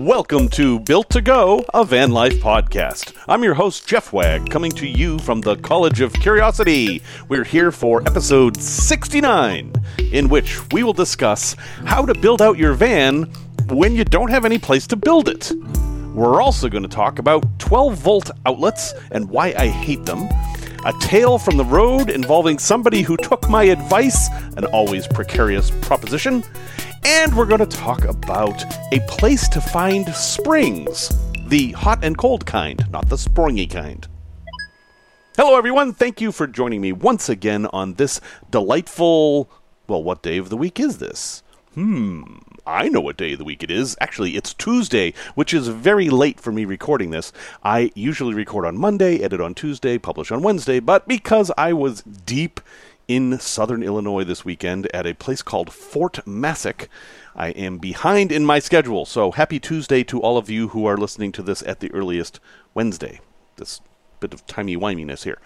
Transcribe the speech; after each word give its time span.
Welcome 0.00 0.48
to 0.52 0.80
Built 0.80 1.10
to 1.10 1.20
Go, 1.20 1.62
a 1.74 1.84
van 1.84 2.10
life 2.10 2.40
podcast. 2.40 3.14
I'm 3.28 3.44
your 3.44 3.52
host, 3.52 3.86
Jeff 3.86 4.14
Wagg, 4.14 4.48
coming 4.48 4.72
to 4.72 4.86
you 4.86 5.18
from 5.18 5.42
the 5.42 5.56
College 5.56 6.00
of 6.00 6.14
Curiosity. 6.14 7.02
We're 7.28 7.44
here 7.44 7.70
for 7.70 8.00
episode 8.08 8.56
69, 8.56 9.74
in 10.10 10.30
which 10.30 10.58
we 10.72 10.84
will 10.84 10.94
discuss 10.94 11.54
how 11.84 12.06
to 12.06 12.14
build 12.14 12.40
out 12.40 12.56
your 12.56 12.72
van 12.72 13.24
when 13.68 13.94
you 13.94 14.06
don't 14.06 14.30
have 14.30 14.46
any 14.46 14.58
place 14.58 14.86
to 14.86 14.96
build 14.96 15.28
it. 15.28 15.52
We're 16.14 16.40
also 16.40 16.70
going 16.70 16.82
to 16.82 16.88
talk 16.88 17.18
about 17.18 17.58
12 17.58 17.94
volt 17.96 18.30
outlets 18.46 18.94
and 19.10 19.28
why 19.28 19.52
I 19.54 19.68
hate 19.68 20.06
them 20.06 20.30
a 20.86 20.94
tale 21.00 21.38
from 21.38 21.58
the 21.58 21.64
road 21.64 22.08
involving 22.08 22.58
somebody 22.58 23.02
who 23.02 23.16
took 23.18 23.48
my 23.50 23.64
advice, 23.64 24.28
an 24.56 24.64
always 24.66 25.06
precarious 25.06 25.70
proposition, 25.82 26.42
and 27.04 27.36
we're 27.36 27.46
going 27.46 27.60
to 27.60 27.66
talk 27.66 28.04
about 28.04 28.62
a 28.92 29.00
place 29.08 29.48
to 29.48 29.60
find 29.60 30.08
springs. 30.14 31.10
The 31.46 31.72
hot 31.72 32.04
and 32.04 32.16
cold 32.16 32.46
kind, 32.46 32.84
not 32.90 33.08
the 33.08 33.18
springy 33.18 33.66
kind. 33.66 34.06
Hello, 35.36 35.56
everyone. 35.56 35.92
Thank 35.92 36.20
you 36.20 36.32
for 36.32 36.46
joining 36.46 36.80
me 36.80 36.92
once 36.92 37.28
again 37.28 37.66
on 37.66 37.94
this 37.94 38.20
delightful. 38.50 39.50
Well, 39.86 40.02
what 40.02 40.22
day 40.22 40.36
of 40.36 40.50
the 40.50 40.56
week 40.56 40.78
is 40.78 40.98
this? 40.98 41.42
Hmm. 41.74 42.22
I 42.66 42.88
know 42.88 43.00
what 43.00 43.16
day 43.16 43.32
of 43.32 43.38
the 43.38 43.44
week 43.44 43.62
it 43.62 43.70
is. 43.70 43.96
Actually, 44.00 44.36
it's 44.36 44.52
Tuesday, 44.52 45.14
which 45.34 45.54
is 45.54 45.68
very 45.68 46.10
late 46.10 46.38
for 46.38 46.52
me 46.52 46.64
recording 46.64 47.10
this. 47.10 47.32
I 47.64 47.90
usually 47.94 48.34
record 48.34 48.66
on 48.66 48.76
Monday, 48.76 49.22
edit 49.22 49.40
on 49.40 49.54
Tuesday, 49.54 49.96
publish 49.98 50.30
on 50.30 50.42
Wednesday, 50.42 50.78
but 50.78 51.08
because 51.08 51.50
I 51.56 51.72
was 51.72 52.02
deep 52.02 52.60
in 53.10 53.40
southern 53.40 53.82
Illinois 53.82 54.22
this 54.22 54.44
weekend 54.44 54.86
at 54.94 55.04
a 55.04 55.14
place 55.14 55.42
called 55.42 55.72
Fort 55.72 56.24
Massac. 56.24 56.88
I 57.34 57.48
am 57.48 57.78
behind 57.78 58.30
in 58.30 58.46
my 58.46 58.60
schedule, 58.60 59.04
so 59.04 59.32
happy 59.32 59.58
Tuesday 59.58 60.04
to 60.04 60.22
all 60.22 60.38
of 60.38 60.48
you 60.48 60.68
who 60.68 60.86
are 60.86 60.96
listening 60.96 61.32
to 61.32 61.42
this 61.42 61.60
at 61.64 61.80
the 61.80 61.90
earliest 61.90 62.38
Wednesday. 62.72 63.18
This 63.56 63.80
bit 64.20 64.32
of 64.32 64.46
timey 64.46 64.76
wiminess 64.76 65.24
here. 65.24 65.40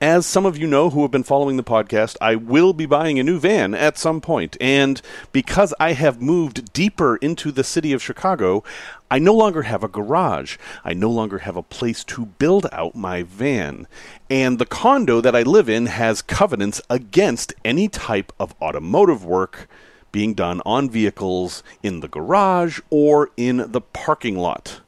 As 0.00 0.26
some 0.26 0.44
of 0.44 0.58
you 0.58 0.66
know 0.66 0.90
who 0.90 1.00
have 1.00 1.10
been 1.10 1.22
following 1.22 1.56
the 1.56 1.64
podcast, 1.64 2.18
I 2.20 2.34
will 2.34 2.74
be 2.74 2.84
buying 2.84 3.18
a 3.18 3.22
new 3.22 3.38
van 3.38 3.74
at 3.74 3.96
some 3.96 4.20
point, 4.20 4.54
and 4.60 5.00
because 5.32 5.72
I 5.80 5.94
have 5.94 6.20
moved 6.20 6.74
deeper 6.74 7.16
into 7.16 7.50
the 7.50 7.64
city 7.64 7.94
of 7.94 8.02
Chicago, 8.02 8.62
I 9.10 9.18
no 9.18 9.32
longer 9.32 9.62
have 9.62 9.82
a 9.82 9.88
garage. 9.88 10.58
I 10.84 10.92
no 10.92 11.08
longer 11.10 11.38
have 11.38 11.56
a 11.56 11.62
place 11.62 12.04
to 12.04 12.26
build 12.26 12.66
out 12.72 12.94
my 12.94 13.22
van. 13.22 13.88
And 14.28 14.58
the 14.58 14.66
condo 14.66 15.22
that 15.22 15.34
I 15.34 15.40
live 15.40 15.66
in 15.66 15.86
has 15.86 16.20
covenants 16.20 16.82
against 16.90 17.54
any 17.64 17.88
type 17.88 18.34
of 18.38 18.54
automotive 18.60 19.24
work 19.24 19.66
being 20.12 20.34
done 20.34 20.60
on 20.66 20.90
vehicles 20.90 21.62
in 21.82 22.00
the 22.00 22.08
garage 22.08 22.80
or 22.90 23.30
in 23.38 23.72
the 23.72 23.80
parking 23.80 24.36
lot 24.36 24.82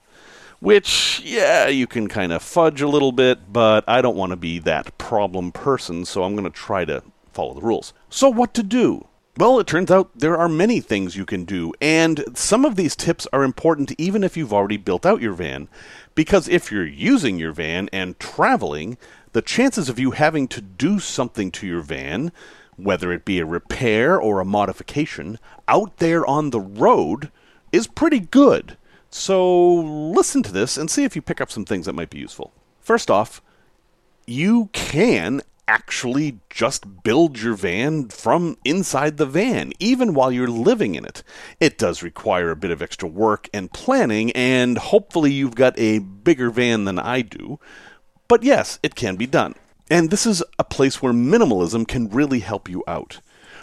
which, 0.60 1.20
yeah, 1.24 1.68
you 1.68 1.86
can 1.86 2.08
kind 2.08 2.32
of 2.32 2.42
fudge 2.42 2.80
a 2.80 2.88
little 2.88 3.12
bit, 3.12 3.52
but 3.52 3.84
I 3.86 4.02
don't 4.02 4.16
want 4.16 4.30
to 4.30 4.36
be 4.36 4.58
that 4.60 4.96
problem 4.98 5.52
person, 5.52 6.04
so 6.04 6.24
I'm 6.24 6.34
going 6.34 6.44
to 6.44 6.50
try 6.50 6.84
to 6.84 7.02
follow 7.32 7.54
the 7.54 7.60
rules. 7.60 7.92
So, 8.10 8.28
what 8.28 8.54
to 8.54 8.62
do? 8.62 9.06
Well, 9.36 9.60
it 9.60 9.68
turns 9.68 9.92
out 9.92 10.10
there 10.16 10.36
are 10.36 10.48
many 10.48 10.80
things 10.80 11.16
you 11.16 11.24
can 11.24 11.44
do, 11.44 11.72
and 11.80 12.24
some 12.34 12.64
of 12.64 12.74
these 12.74 12.96
tips 12.96 13.28
are 13.32 13.44
important 13.44 13.92
even 13.96 14.24
if 14.24 14.36
you've 14.36 14.52
already 14.52 14.78
built 14.78 15.06
out 15.06 15.22
your 15.22 15.34
van, 15.34 15.68
because 16.16 16.48
if 16.48 16.72
you're 16.72 16.84
using 16.84 17.38
your 17.38 17.52
van 17.52 17.88
and 17.92 18.18
traveling, 18.18 18.98
the 19.34 19.42
chances 19.42 19.88
of 19.88 20.00
you 20.00 20.10
having 20.10 20.48
to 20.48 20.60
do 20.60 20.98
something 20.98 21.52
to 21.52 21.68
your 21.68 21.82
van, 21.82 22.32
whether 22.74 23.12
it 23.12 23.24
be 23.24 23.38
a 23.38 23.46
repair 23.46 24.20
or 24.20 24.40
a 24.40 24.44
modification, 24.44 25.38
out 25.68 25.98
there 25.98 26.26
on 26.26 26.50
the 26.50 26.60
road 26.60 27.30
is 27.70 27.86
pretty 27.86 28.18
good. 28.20 28.76
So 29.10 29.74
listen 29.74 30.42
to 30.42 30.52
this 30.52 30.76
and 30.76 30.90
see 30.90 31.04
if 31.04 31.16
you 31.16 31.22
pick 31.22 31.40
up 31.40 31.50
some 31.50 31.64
things 31.64 31.86
that 31.86 31.94
might 31.94 32.10
be 32.10 32.18
useful. 32.18 32.52
First 32.80 33.10
off, 33.10 33.42
you 34.26 34.68
can 34.72 35.42
actually 35.66 36.40
just 36.48 37.02
build 37.02 37.38
your 37.40 37.54
van 37.54 38.08
from 38.08 38.56
inside 38.64 39.18
the 39.18 39.26
van, 39.26 39.72
even 39.78 40.14
while 40.14 40.32
you're 40.32 40.48
living 40.48 40.94
in 40.94 41.04
it. 41.04 41.22
It 41.60 41.76
does 41.76 42.02
require 42.02 42.50
a 42.50 42.56
bit 42.56 42.70
of 42.70 42.80
extra 42.80 43.08
work 43.08 43.48
and 43.52 43.72
planning, 43.72 44.32
and 44.32 44.78
hopefully 44.78 45.32
you've 45.32 45.54
got 45.54 45.78
a 45.78 45.98
bigger 45.98 46.50
van 46.50 46.84
than 46.84 46.98
I 46.98 47.20
do. 47.20 47.60
But 48.28 48.42
yes, 48.42 48.78
it 48.82 48.94
can 48.94 49.16
be 49.16 49.26
done. 49.26 49.54
And 49.90 50.10
this 50.10 50.26
is 50.26 50.42
a 50.58 50.64
place 50.64 51.00
where 51.00 51.12
minimalism 51.12 51.86
can 51.86 52.08
really 52.08 52.40
help 52.40 52.68
you 52.68 52.84
out. 52.86 53.20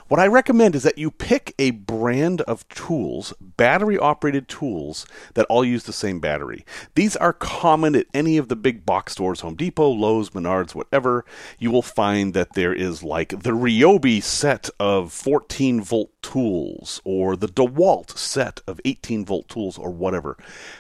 What 0.07 0.19
I 0.19 0.27
recommend 0.27 0.75
is 0.75 0.83
that 0.83 0.99
you 0.99 1.09
pick 1.09 1.55
a 1.57 1.71
brand 1.71 2.41
of 2.41 2.69
tools, 2.69 3.33
battery 3.41 3.97
operated 3.97 4.47
tools, 4.47 5.07
that 5.33 5.47
all 5.49 5.65
use 5.65 5.85
the 5.85 5.93
same 5.93 6.19
battery. 6.19 6.63
These 6.93 7.15
are 7.15 7.33
common 7.33 7.95
at 7.95 8.05
any 8.13 8.37
of 8.37 8.47
the 8.47 8.55
big 8.55 8.85
box 8.85 9.13
stores, 9.13 9.39
Home 9.39 9.55
Depot, 9.55 9.89
Lowe's, 9.89 10.29
Menards, 10.29 10.75
whatever. 10.75 11.25
You 11.57 11.71
will 11.71 11.81
find 11.81 12.35
that 12.35 12.53
there 12.53 12.71
is 12.71 13.01
like 13.01 13.29
the 13.29 13.49
Ryobi 13.49 14.21
set 14.21 14.69
of 14.79 15.11
14 15.11 15.81
volt 15.81 16.11
tools 16.25 17.01
or 17.03 17.35
the 17.35 17.47
DeWalt 17.47 18.17
set 18.17 18.59
of 18.65 18.81
18 18.83 19.25
volt 19.25 19.47
tools 19.47 19.77
or 19.77 19.91
whatever. 19.91 20.37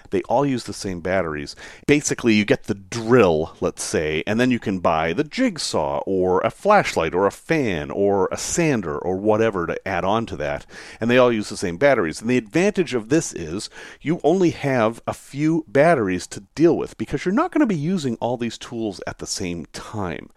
They 0.09 0.23
all 0.23 0.45
use 0.45 0.63
the 0.63 0.73
same 0.73 1.01
batteries. 1.01 1.55
Basically, 1.85 2.33
you 2.33 2.45
get 2.45 2.63
the 2.63 2.73
drill, 2.73 3.55
let's 3.61 3.83
say, 3.83 4.23
and 4.25 4.39
then 4.39 4.49
you 4.49 4.59
can 4.59 4.79
buy 4.79 5.13
the 5.13 5.23
jigsaw 5.23 5.99
or 6.07 6.41
a 6.41 6.49
flashlight 6.49 7.13
or 7.13 7.27
a 7.27 7.31
fan 7.31 7.91
or 7.91 8.27
a 8.31 8.37
sander 8.37 8.97
or 8.97 9.17
whatever 9.17 9.67
to 9.67 9.87
add 9.87 10.03
on 10.03 10.25
to 10.25 10.35
that. 10.37 10.65
And 10.99 11.11
they 11.11 11.17
all 11.17 11.31
use 11.31 11.49
the 11.49 11.57
same 11.57 11.77
batteries. 11.77 12.21
And 12.21 12.29
the 12.29 12.37
advantage 12.37 12.95
of 12.95 13.09
this 13.09 13.31
is 13.33 13.69
you 14.01 14.19
only 14.23 14.49
have 14.49 15.01
a 15.05 15.13
few 15.13 15.63
batteries 15.67 16.25
to 16.27 16.39
deal 16.55 16.75
with 16.75 16.97
because 16.97 17.23
you're 17.23 17.33
not 17.33 17.51
going 17.51 17.59
to 17.59 17.65
be 17.67 17.75
using 17.75 18.15
all 18.15 18.37
these 18.37 18.57
tools 18.57 19.01
at 19.05 19.19
the 19.19 19.27
same 19.27 19.67
time. 19.67 20.29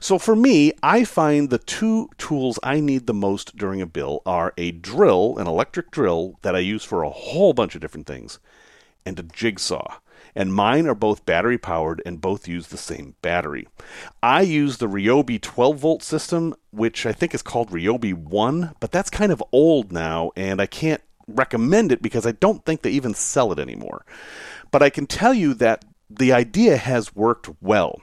So 0.00 0.18
for 0.18 0.34
me, 0.34 0.72
I 0.82 1.04
find 1.04 1.50
the 1.50 1.58
two 1.58 2.08
tools 2.16 2.58
I 2.62 2.80
need 2.80 3.06
the 3.06 3.14
most 3.14 3.56
during 3.56 3.82
a 3.82 3.86
bill 3.86 4.22
are 4.24 4.53
a 4.56 4.70
drill, 4.72 5.38
an 5.38 5.46
electric 5.46 5.90
drill 5.90 6.38
that 6.42 6.54
I 6.56 6.60
use 6.60 6.84
for 6.84 7.02
a 7.02 7.10
whole 7.10 7.52
bunch 7.52 7.74
of 7.74 7.80
different 7.80 8.06
things, 8.06 8.38
and 9.04 9.18
a 9.18 9.22
jigsaw. 9.22 9.98
And 10.34 10.52
mine 10.52 10.86
are 10.88 10.94
both 10.94 11.26
battery 11.26 11.58
powered 11.58 12.02
and 12.04 12.20
both 12.20 12.48
use 12.48 12.66
the 12.66 12.76
same 12.76 13.14
battery. 13.22 13.68
I 14.22 14.42
use 14.42 14.78
the 14.78 14.88
Ryobi 14.88 15.40
12 15.40 15.78
volt 15.78 16.02
system, 16.02 16.54
which 16.70 17.06
I 17.06 17.12
think 17.12 17.34
is 17.34 17.42
called 17.42 17.70
Ryobi 17.70 18.14
1, 18.14 18.74
but 18.80 18.90
that's 18.90 19.10
kind 19.10 19.30
of 19.30 19.42
old 19.52 19.92
now, 19.92 20.32
and 20.36 20.60
I 20.60 20.66
can't 20.66 21.02
recommend 21.28 21.92
it 21.92 22.02
because 22.02 22.26
I 22.26 22.32
don't 22.32 22.64
think 22.64 22.82
they 22.82 22.90
even 22.90 23.14
sell 23.14 23.52
it 23.52 23.58
anymore. 23.58 24.04
But 24.70 24.82
I 24.82 24.90
can 24.90 25.06
tell 25.06 25.32
you 25.32 25.54
that 25.54 25.84
the 26.10 26.32
idea 26.32 26.76
has 26.76 27.14
worked 27.14 27.48
well. 27.60 28.00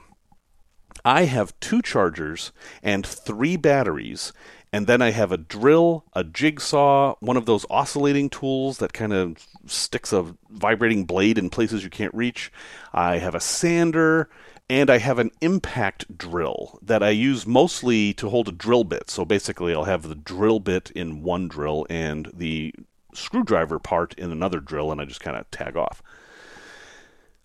I 1.04 1.24
have 1.24 1.58
two 1.60 1.82
chargers 1.82 2.52
and 2.82 3.06
three 3.06 3.56
batteries, 3.56 4.32
and 4.72 4.86
then 4.86 5.02
I 5.02 5.10
have 5.10 5.32
a 5.32 5.36
drill, 5.36 6.04
a 6.14 6.24
jigsaw, 6.24 7.14
one 7.20 7.36
of 7.36 7.46
those 7.46 7.66
oscillating 7.68 8.30
tools 8.30 8.78
that 8.78 8.92
kind 8.92 9.12
of 9.12 9.46
sticks 9.66 10.12
a 10.12 10.34
vibrating 10.50 11.04
blade 11.04 11.38
in 11.38 11.50
places 11.50 11.84
you 11.84 11.90
can't 11.90 12.14
reach. 12.14 12.50
I 12.92 13.18
have 13.18 13.34
a 13.34 13.40
sander, 13.40 14.30
and 14.70 14.88
I 14.88 14.98
have 14.98 15.18
an 15.18 15.30
impact 15.42 16.16
drill 16.16 16.78
that 16.80 17.02
I 17.02 17.10
use 17.10 17.46
mostly 17.46 18.14
to 18.14 18.30
hold 18.30 18.48
a 18.48 18.52
drill 18.52 18.84
bit. 18.84 19.10
So 19.10 19.26
basically, 19.26 19.74
I'll 19.74 19.84
have 19.84 20.08
the 20.08 20.14
drill 20.14 20.60
bit 20.60 20.90
in 20.92 21.22
one 21.22 21.48
drill 21.48 21.86
and 21.90 22.30
the 22.32 22.74
screwdriver 23.12 23.78
part 23.78 24.14
in 24.14 24.32
another 24.32 24.60
drill, 24.60 24.90
and 24.90 25.00
I 25.00 25.04
just 25.04 25.20
kind 25.20 25.36
of 25.36 25.50
tag 25.50 25.76
off. 25.76 26.02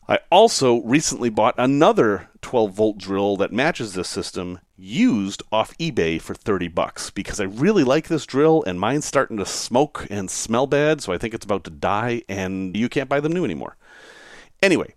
I 0.09 0.19
also 0.31 0.81
recently 0.84 1.29
bought 1.29 1.56
another 1.57 2.29
12 2.41 2.72
volt 2.72 2.97
drill 2.97 3.35
that 3.38 3.51
matches 3.51 3.94
this 3.94 4.07
system 4.07 4.59
used 4.78 5.44
off 5.51 5.78
eBay 5.79 6.22
for 6.22 6.34
30 6.34 6.69
bucks 6.69 7.09
because 7.09 7.41
I 7.41 7.44
really 7.44 7.84
like 7.84 8.07
this 8.07 8.25
drill 8.25 8.63
and 8.66 8.79
mine's 8.79 9.03
starting 9.03 9.35
to 9.38 9.45
smoke 9.45 10.07
and 10.09 10.31
smell 10.31 10.65
bad, 10.65 11.01
so 11.01 11.12
I 11.12 11.18
think 11.18 11.33
it's 11.33 11.44
about 11.44 11.65
to 11.65 11.69
die 11.69 12.21
and 12.30 12.77
you 12.77 12.88
can't 12.88 13.09
buy 13.09 13.19
them 13.19 13.33
new 13.33 13.44
anymore. 13.44 13.75
Anyway, 14.62 14.95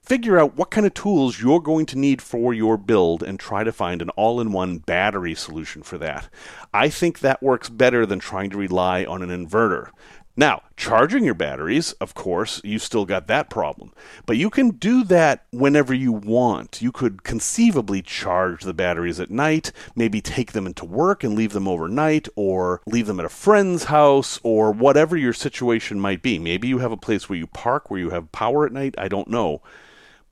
figure 0.00 0.38
out 0.38 0.56
what 0.56 0.70
kind 0.70 0.86
of 0.86 0.94
tools 0.94 1.40
you're 1.40 1.60
going 1.60 1.86
to 1.86 1.98
need 1.98 2.22
for 2.22 2.54
your 2.54 2.76
build 2.76 3.24
and 3.24 3.40
try 3.40 3.64
to 3.64 3.72
find 3.72 4.00
an 4.00 4.10
all 4.10 4.40
in 4.40 4.52
one 4.52 4.78
battery 4.78 5.34
solution 5.34 5.82
for 5.82 5.98
that. 5.98 6.28
I 6.72 6.88
think 6.88 7.18
that 7.18 7.42
works 7.42 7.68
better 7.68 8.06
than 8.06 8.20
trying 8.20 8.50
to 8.50 8.58
rely 8.58 9.04
on 9.04 9.22
an 9.22 9.30
inverter. 9.30 9.88
Now, 10.34 10.62
charging 10.78 11.24
your 11.24 11.34
batteries, 11.34 11.92
of 11.94 12.14
course, 12.14 12.58
you 12.64 12.78
still 12.78 13.04
got 13.04 13.26
that 13.26 13.50
problem. 13.50 13.92
But 14.24 14.38
you 14.38 14.48
can 14.48 14.70
do 14.70 15.04
that 15.04 15.44
whenever 15.50 15.92
you 15.92 16.10
want. 16.10 16.80
You 16.80 16.90
could 16.90 17.22
conceivably 17.22 18.00
charge 18.00 18.62
the 18.62 18.72
batteries 18.72 19.20
at 19.20 19.30
night, 19.30 19.72
maybe 19.94 20.22
take 20.22 20.52
them 20.52 20.66
into 20.66 20.86
work 20.86 21.22
and 21.22 21.34
leave 21.34 21.52
them 21.52 21.68
overnight, 21.68 22.28
or 22.34 22.80
leave 22.86 23.06
them 23.06 23.20
at 23.20 23.26
a 23.26 23.28
friend's 23.28 23.84
house, 23.84 24.40
or 24.42 24.72
whatever 24.72 25.18
your 25.18 25.34
situation 25.34 26.00
might 26.00 26.22
be. 26.22 26.38
Maybe 26.38 26.66
you 26.66 26.78
have 26.78 26.92
a 26.92 26.96
place 26.96 27.28
where 27.28 27.38
you 27.38 27.46
park, 27.46 27.90
where 27.90 28.00
you 28.00 28.08
have 28.10 28.32
power 28.32 28.64
at 28.64 28.72
night. 28.72 28.94
I 28.96 29.08
don't 29.08 29.28
know. 29.28 29.60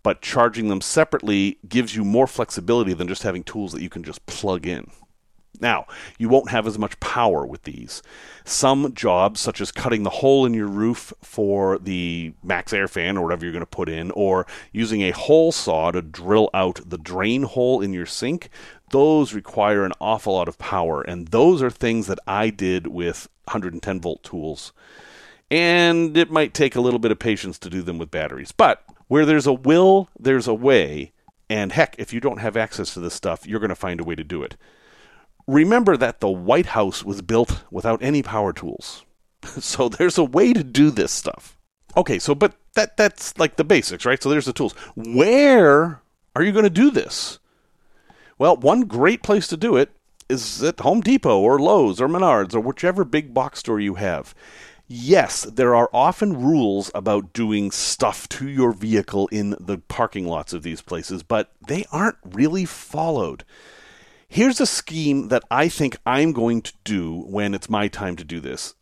But 0.02 0.22
charging 0.22 0.68
them 0.68 0.80
separately 0.80 1.58
gives 1.68 1.94
you 1.94 2.06
more 2.06 2.26
flexibility 2.26 2.94
than 2.94 3.06
just 3.06 3.22
having 3.22 3.44
tools 3.44 3.72
that 3.72 3.82
you 3.82 3.90
can 3.90 4.02
just 4.02 4.24
plug 4.24 4.66
in. 4.66 4.90
Now, 5.60 5.86
you 6.18 6.28
won't 6.28 6.50
have 6.50 6.66
as 6.66 6.78
much 6.78 6.98
power 7.00 7.44
with 7.46 7.62
these. 7.64 8.02
Some 8.44 8.94
jobs, 8.94 9.40
such 9.40 9.60
as 9.60 9.70
cutting 9.70 10.02
the 10.02 10.10
hole 10.10 10.46
in 10.46 10.54
your 10.54 10.66
roof 10.66 11.12
for 11.22 11.78
the 11.78 12.32
MaxxAir 12.44 12.88
fan 12.88 13.16
or 13.16 13.22
whatever 13.22 13.44
you're 13.44 13.52
going 13.52 13.60
to 13.60 13.66
put 13.66 13.88
in, 13.88 14.10
or 14.12 14.46
using 14.72 15.02
a 15.02 15.10
hole 15.10 15.52
saw 15.52 15.90
to 15.90 16.02
drill 16.02 16.50
out 16.54 16.80
the 16.88 16.98
drain 16.98 17.42
hole 17.42 17.80
in 17.80 17.92
your 17.92 18.06
sink, 18.06 18.48
those 18.90 19.34
require 19.34 19.84
an 19.84 19.92
awful 20.00 20.34
lot 20.34 20.48
of 20.48 20.58
power. 20.58 21.02
And 21.02 21.28
those 21.28 21.62
are 21.62 21.70
things 21.70 22.06
that 22.06 22.18
I 22.26 22.50
did 22.50 22.86
with 22.88 23.28
110 23.44 24.00
volt 24.00 24.22
tools. 24.22 24.72
And 25.50 26.16
it 26.16 26.30
might 26.30 26.54
take 26.54 26.76
a 26.76 26.80
little 26.80 27.00
bit 27.00 27.10
of 27.10 27.18
patience 27.18 27.58
to 27.60 27.70
do 27.70 27.82
them 27.82 27.98
with 27.98 28.10
batteries. 28.10 28.52
But 28.52 28.82
where 29.08 29.26
there's 29.26 29.46
a 29.46 29.52
will, 29.52 30.08
there's 30.18 30.46
a 30.46 30.54
way. 30.54 31.12
And 31.48 31.72
heck, 31.72 31.96
if 31.98 32.12
you 32.12 32.20
don't 32.20 32.38
have 32.38 32.56
access 32.56 32.94
to 32.94 33.00
this 33.00 33.14
stuff, 33.14 33.46
you're 33.46 33.58
going 33.58 33.70
to 33.70 33.74
find 33.74 34.00
a 34.00 34.04
way 34.04 34.14
to 34.14 34.22
do 34.22 34.42
it. 34.42 34.56
Remember 35.52 35.96
that 35.96 36.20
the 36.20 36.30
White 36.30 36.66
House 36.66 37.04
was 37.04 37.22
built 37.22 37.64
without 37.70 38.02
any 38.02 38.22
power 38.22 38.52
tools. 38.52 39.04
so 39.42 39.88
there's 39.88 40.18
a 40.18 40.24
way 40.24 40.52
to 40.52 40.62
do 40.62 40.90
this 40.90 41.12
stuff. 41.12 41.56
Okay, 41.96 42.18
so 42.18 42.34
but 42.34 42.54
that 42.74 42.96
that's 42.96 43.36
like 43.38 43.56
the 43.56 43.64
basics, 43.64 44.04
right? 44.04 44.22
So 44.22 44.28
there's 44.28 44.46
the 44.46 44.52
tools. 44.52 44.74
Where 44.94 46.00
are 46.36 46.42
you 46.42 46.52
going 46.52 46.64
to 46.64 46.70
do 46.70 46.90
this? 46.90 47.38
Well, 48.38 48.56
one 48.56 48.82
great 48.82 49.22
place 49.22 49.48
to 49.48 49.56
do 49.56 49.76
it 49.76 49.90
is 50.28 50.62
at 50.62 50.80
Home 50.80 51.00
Depot 51.00 51.40
or 51.40 51.58
Lowe's 51.58 52.00
or 52.00 52.08
Menards 52.08 52.54
or 52.54 52.60
whichever 52.60 53.04
big 53.04 53.34
box 53.34 53.58
store 53.58 53.80
you 53.80 53.94
have 53.94 54.34
yes, 54.90 55.42
there 55.42 55.74
are 55.74 55.88
often 55.94 56.42
rules 56.42 56.90
about 56.94 57.32
doing 57.32 57.70
stuff 57.70 58.28
to 58.28 58.48
your 58.48 58.72
vehicle 58.72 59.28
in 59.28 59.56
the 59.60 59.78
parking 59.78 60.26
lots 60.26 60.52
of 60.52 60.64
these 60.64 60.82
places, 60.82 61.22
but 61.22 61.52
they 61.66 61.86
aren't 61.92 62.18
really 62.24 62.64
followed. 62.64 63.44
Here's 64.32 64.60
a 64.60 64.66
scheme 64.66 65.26
that 65.26 65.42
I 65.50 65.68
think 65.68 65.96
I'm 66.06 66.30
going 66.30 66.62
to 66.62 66.72
do 66.84 67.24
when 67.26 67.52
it's 67.52 67.68
my 67.68 67.88
time 67.88 68.14
to 68.14 68.22
do 68.22 68.38
this. 68.38 68.76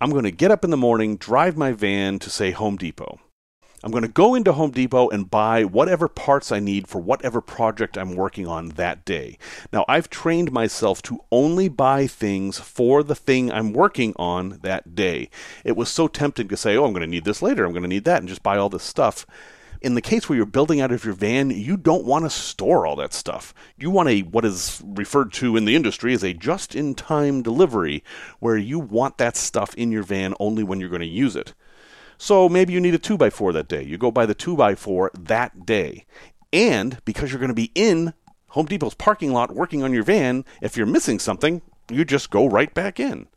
I'm 0.00 0.10
going 0.10 0.24
to 0.24 0.32
get 0.32 0.50
up 0.50 0.64
in 0.64 0.70
the 0.70 0.76
morning, 0.76 1.16
drive 1.16 1.56
my 1.56 1.70
van 1.70 2.18
to, 2.18 2.28
say, 2.28 2.50
Home 2.50 2.76
Depot. 2.76 3.20
I'm 3.84 3.92
going 3.92 4.02
to 4.02 4.08
go 4.08 4.34
into 4.34 4.52
Home 4.52 4.72
Depot 4.72 5.08
and 5.08 5.30
buy 5.30 5.62
whatever 5.62 6.08
parts 6.08 6.50
I 6.50 6.58
need 6.58 6.88
for 6.88 7.00
whatever 7.00 7.40
project 7.40 7.96
I'm 7.96 8.16
working 8.16 8.48
on 8.48 8.70
that 8.70 9.04
day. 9.04 9.38
Now, 9.72 9.84
I've 9.86 10.10
trained 10.10 10.50
myself 10.50 11.00
to 11.02 11.20
only 11.30 11.68
buy 11.68 12.08
things 12.08 12.58
for 12.58 13.04
the 13.04 13.14
thing 13.14 13.52
I'm 13.52 13.72
working 13.72 14.14
on 14.16 14.58
that 14.62 14.96
day. 14.96 15.30
It 15.64 15.76
was 15.76 15.88
so 15.88 16.08
tempting 16.08 16.48
to 16.48 16.56
say, 16.56 16.76
oh, 16.76 16.84
I'm 16.84 16.92
going 16.92 17.02
to 17.02 17.06
need 17.06 17.24
this 17.24 17.40
later, 17.40 17.64
I'm 17.64 17.70
going 17.70 17.82
to 17.82 17.88
need 17.88 18.04
that, 18.06 18.18
and 18.18 18.28
just 18.28 18.42
buy 18.42 18.58
all 18.58 18.68
this 18.68 18.82
stuff. 18.82 19.26
In 19.80 19.94
the 19.94 20.00
case 20.00 20.28
where 20.28 20.36
you're 20.36 20.46
building 20.46 20.80
out 20.80 20.90
of 20.90 21.04
your 21.04 21.14
van, 21.14 21.50
you 21.50 21.76
don't 21.76 22.04
want 22.04 22.24
to 22.24 22.30
store 22.30 22.84
all 22.84 22.96
that 22.96 23.14
stuff. 23.14 23.54
You 23.76 23.90
want 23.90 24.08
a 24.08 24.22
what 24.22 24.44
is 24.44 24.82
referred 24.84 25.32
to 25.34 25.56
in 25.56 25.66
the 25.66 25.76
industry 25.76 26.12
as 26.14 26.24
a 26.24 26.34
just-in-time 26.34 27.42
delivery, 27.42 28.02
where 28.40 28.56
you 28.56 28.80
want 28.80 29.18
that 29.18 29.36
stuff 29.36 29.74
in 29.74 29.92
your 29.92 30.02
van 30.02 30.34
only 30.40 30.64
when 30.64 30.80
you're 30.80 30.88
going 30.88 31.00
to 31.00 31.06
use 31.06 31.36
it. 31.36 31.54
So 32.16 32.48
maybe 32.48 32.72
you 32.72 32.80
need 32.80 32.94
a 32.94 32.98
2x4 32.98 33.52
that 33.52 33.68
day. 33.68 33.84
You 33.84 33.96
go 33.96 34.10
buy 34.10 34.26
the 34.26 34.34
2x4 34.34 35.10
that 35.28 35.64
day. 35.64 36.06
And 36.52 36.98
because 37.04 37.30
you're 37.30 37.38
going 37.38 37.48
to 37.48 37.54
be 37.54 37.70
in 37.76 38.14
Home 38.48 38.66
Depot's 38.66 38.94
parking 38.94 39.32
lot 39.32 39.54
working 39.54 39.84
on 39.84 39.92
your 39.92 40.02
van, 40.02 40.44
if 40.60 40.76
you're 40.76 40.86
missing 40.86 41.20
something, 41.20 41.62
you 41.90 42.04
just 42.04 42.30
go 42.30 42.48
right 42.48 42.72
back 42.74 42.98
in. 42.98 43.28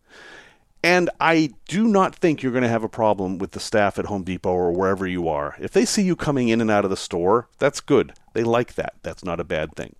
And 0.83 1.09
I 1.19 1.51
do 1.67 1.87
not 1.87 2.15
think 2.15 2.41
you're 2.41 2.51
going 2.51 2.63
to 2.63 2.69
have 2.69 2.83
a 2.83 2.89
problem 2.89 3.37
with 3.37 3.51
the 3.51 3.59
staff 3.59 3.99
at 3.99 4.05
Home 4.05 4.23
Depot 4.23 4.51
or 4.51 4.71
wherever 4.71 5.05
you 5.05 5.27
are. 5.27 5.55
If 5.59 5.71
they 5.71 5.85
see 5.85 6.01
you 6.01 6.15
coming 6.15 6.49
in 6.49 6.59
and 6.59 6.71
out 6.71 6.85
of 6.85 6.89
the 6.89 6.97
store, 6.97 7.47
that's 7.59 7.81
good. 7.81 8.13
They 8.33 8.43
like 8.43 8.73
that. 8.75 8.95
That's 9.03 9.23
not 9.23 9.39
a 9.39 9.43
bad 9.43 9.75
thing. 9.75 9.95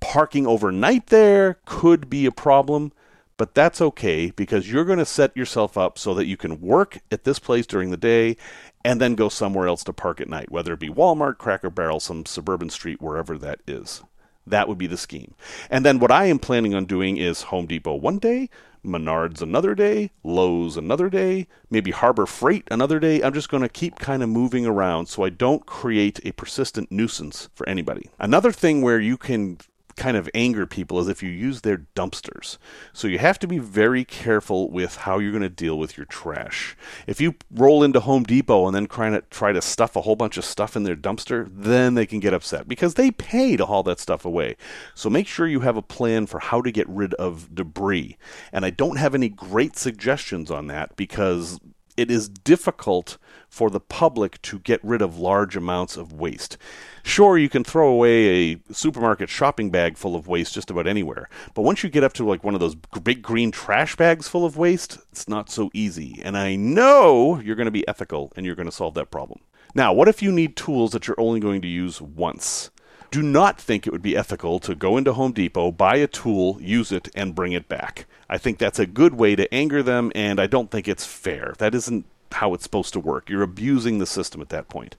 Parking 0.00 0.46
overnight 0.46 1.06
there 1.06 1.58
could 1.64 2.10
be 2.10 2.26
a 2.26 2.32
problem 2.32 2.92
but 3.38 3.54
that's 3.54 3.80
okay 3.80 4.30
because 4.32 4.70
you're 4.70 4.84
going 4.84 4.98
to 4.98 5.06
set 5.06 5.34
yourself 5.36 5.78
up 5.78 5.96
so 5.96 6.12
that 6.12 6.26
you 6.26 6.36
can 6.36 6.60
work 6.60 6.98
at 7.10 7.24
this 7.24 7.38
place 7.38 7.66
during 7.66 7.90
the 7.90 7.96
day 7.96 8.36
and 8.84 9.00
then 9.00 9.14
go 9.14 9.28
somewhere 9.28 9.68
else 9.68 9.84
to 9.84 9.92
park 9.92 10.20
at 10.20 10.28
night, 10.28 10.50
whether 10.50 10.72
it 10.72 10.80
be 10.80 10.88
Walmart, 10.90 11.38
Cracker 11.38 11.70
Barrel, 11.70 12.00
some 12.00 12.26
suburban 12.26 12.68
street, 12.68 13.00
wherever 13.00 13.38
that 13.38 13.60
is. 13.66 14.02
That 14.44 14.66
would 14.66 14.78
be 14.78 14.88
the 14.88 14.96
scheme. 14.96 15.34
And 15.70 15.84
then 15.84 16.00
what 16.00 16.10
I 16.10 16.24
am 16.26 16.40
planning 16.40 16.74
on 16.74 16.84
doing 16.84 17.16
is 17.16 17.42
Home 17.42 17.66
Depot 17.66 17.94
one 17.94 18.18
day, 18.18 18.50
Menards 18.84 19.42
another 19.42 19.74
day, 19.74 20.10
Lowe's 20.22 20.76
another 20.76 21.08
day, 21.10 21.46
maybe 21.70 21.90
Harbor 21.90 22.26
Freight 22.26 22.64
another 22.70 22.98
day. 22.98 23.22
I'm 23.22 23.34
just 23.34 23.48
going 23.48 23.62
to 23.62 23.68
keep 23.68 23.98
kind 23.98 24.22
of 24.22 24.28
moving 24.28 24.66
around 24.66 25.06
so 25.06 25.24
I 25.24 25.30
don't 25.30 25.66
create 25.66 26.20
a 26.24 26.32
persistent 26.32 26.90
nuisance 26.90 27.48
for 27.54 27.68
anybody. 27.68 28.10
Another 28.18 28.52
thing 28.52 28.82
where 28.82 29.00
you 29.00 29.16
can 29.16 29.58
kind 29.98 30.16
of 30.16 30.30
anger 30.32 30.64
people 30.64 30.98
is 31.00 31.08
if 31.08 31.22
you 31.22 31.28
use 31.28 31.60
their 31.60 31.86
dumpsters. 31.94 32.56
So 32.92 33.08
you 33.08 33.18
have 33.18 33.38
to 33.40 33.46
be 33.46 33.58
very 33.58 34.04
careful 34.04 34.70
with 34.70 34.96
how 34.96 35.18
you're 35.18 35.32
going 35.32 35.42
to 35.42 35.48
deal 35.50 35.78
with 35.78 35.98
your 35.98 36.06
trash. 36.06 36.76
If 37.06 37.20
you 37.20 37.34
roll 37.50 37.82
into 37.82 38.00
Home 38.00 38.22
Depot 38.22 38.66
and 38.66 38.74
then 38.74 38.86
try 38.86 39.10
to 39.10 39.20
try 39.22 39.52
to 39.52 39.60
stuff 39.60 39.96
a 39.96 40.02
whole 40.02 40.16
bunch 40.16 40.38
of 40.38 40.44
stuff 40.44 40.76
in 40.76 40.84
their 40.84 40.96
dumpster, 40.96 41.48
then 41.50 41.94
they 41.94 42.06
can 42.06 42.20
get 42.20 42.32
upset 42.32 42.68
because 42.68 42.94
they 42.94 43.10
pay 43.10 43.56
to 43.56 43.66
haul 43.66 43.82
that 43.82 44.00
stuff 44.00 44.24
away. 44.24 44.56
So 44.94 45.10
make 45.10 45.26
sure 45.26 45.46
you 45.46 45.60
have 45.60 45.76
a 45.76 45.82
plan 45.82 46.26
for 46.26 46.38
how 46.38 46.62
to 46.62 46.70
get 46.70 46.88
rid 46.88 47.12
of 47.14 47.54
debris. 47.54 48.16
And 48.52 48.64
I 48.64 48.70
don't 48.70 48.96
have 48.96 49.14
any 49.14 49.28
great 49.28 49.76
suggestions 49.76 50.50
on 50.50 50.68
that 50.68 50.96
because 50.96 51.58
it 51.96 52.12
is 52.12 52.28
difficult 52.28 53.18
for 53.48 53.70
the 53.70 53.80
public 53.80 54.40
to 54.42 54.58
get 54.60 54.82
rid 54.84 55.02
of 55.02 55.18
large 55.18 55.56
amounts 55.56 55.96
of 55.96 56.12
waste. 56.12 56.56
Sure, 57.02 57.38
you 57.38 57.48
can 57.48 57.64
throw 57.64 57.88
away 57.88 58.52
a 58.52 58.60
supermarket 58.72 59.28
shopping 59.28 59.70
bag 59.70 59.96
full 59.96 60.14
of 60.14 60.28
waste 60.28 60.54
just 60.54 60.70
about 60.70 60.86
anywhere, 60.86 61.28
but 61.54 61.62
once 61.62 61.82
you 61.82 61.88
get 61.90 62.04
up 62.04 62.12
to 62.12 62.24
like 62.24 62.44
one 62.44 62.54
of 62.54 62.60
those 62.60 62.74
big 62.74 63.22
green 63.22 63.50
trash 63.50 63.96
bags 63.96 64.28
full 64.28 64.44
of 64.44 64.56
waste, 64.56 64.98
it's 65.10 65.28
not 65.28 65.50
so 65.50 65.70
easy. 65.72 66.20
And 66.22 66.36
I 66.36 66.56
know 66.56 67.40
you're 67.40 67.56
going 67.56 67.64
to 67.66 67.70
be 67.70 67.86
ethical 67.88 68.32
and 68.36 68.44
you're 68.44 68.54
going 68.54 68.68
to 68.68 68.72
solve 68.72 68.94
that 68.94 69.10
problem. 69.10 69.40
Now, 69.74 69.92
what 69.92 70.08
if 70.08 70.22
you 70.22 70.32
need 70.32 70.56
tools 70.56 70.92
that 70.92 71.06
you're 71.06 71.20
only 71.20 71.40
going 71.40 71.62
to 71.62 71.68
use 71.68 72.00
once? 72.00 72.70
Do 73.10 73.22
not 73.22 73.58
think 73.58 73.86
it 73.86 73.92
would 73.92 74.02
be 74.02 74.16
ethical 74.16 74.58
to 74.60 74.74
go 74.74 74.98
into 74.98 75.14
Home 75.14 75.32
Depot, 75.32 75.72
buy 75.72 75.96
a 75.96 76.06
tool, 76.06 76.58
use 76.60 76.92
it, 76.92 77.08
and 77.14 77.34
bring 77.34 77.52
it 77.52 77.68
back. 77.68 78.06
I 78.28 78.36
think 78.36 78.58
that's 78.58 78.78
a 78.78 78.86
good 78.86 79.14
way 79.14 79.34
to 79.34 79.52
anger 79.52 79.82
them, 79.82 80.12
and 80.14 80.38
I 80.38 80.46
don't 80.46 80.70
think 80.70 80.86
it's 80.86 81.06
fair. 81.06 81.54
That 81.56 81.74
isn't 81.74 82.04
how 82.32 82.54
it's 82.54 82.64
supposed 82.64 82.92
to 82.94 83.00
work. 83.00 83.28
You're 83.28 83.42
abusing 83.42 83.98
the 83.98 84.06
system 84.06 84.40
at 84.40 84.48
that 84.50 84.68
point. 84.68 84.96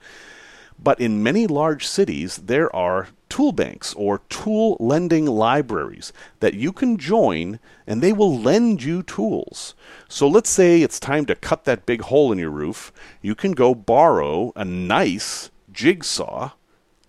But 0.82 1.00
in 1.02 1.24
many 1.24 1.46
large 1.46 1.86
cities, 1.86 2.38
there 2.38 2.74
are 2.74 3.10
tool 3.28 3.52
banks 3.52 3.94
or 3.96 4.22
tool 4.30 4.78
lending 4.80 5.26
libraries 5.26 6.14
that 6.40 6.54
you 6.54 6.72
can 6.72 6.98
join 6.98 7.60
and 7.86 8.02
they 8.02 8.14
will 8.14 8.40
lend 8.40 8.82
you 8.82 9.04
tools. 9.04 9.76
So 10.08 10.28
let's 10.28 10.50
say 10.50 10.82
it's 10.82 11.00
time 11.00 11.26
to 11.26 11.36
cut 11.36 11.66
that 11.66 11.86
big 11.86 12.02
hole 12.02 12.32
in 12.32 12.40
your 12.40 12.50
roof. 12.50 12.94
You 13.22 13.36
can 13.36 13.52
go 13.52 13.76
borrow 13.76 14.54
a 14.56 14.64
nice 14.64 15.52
jigsaw 15.72 16.52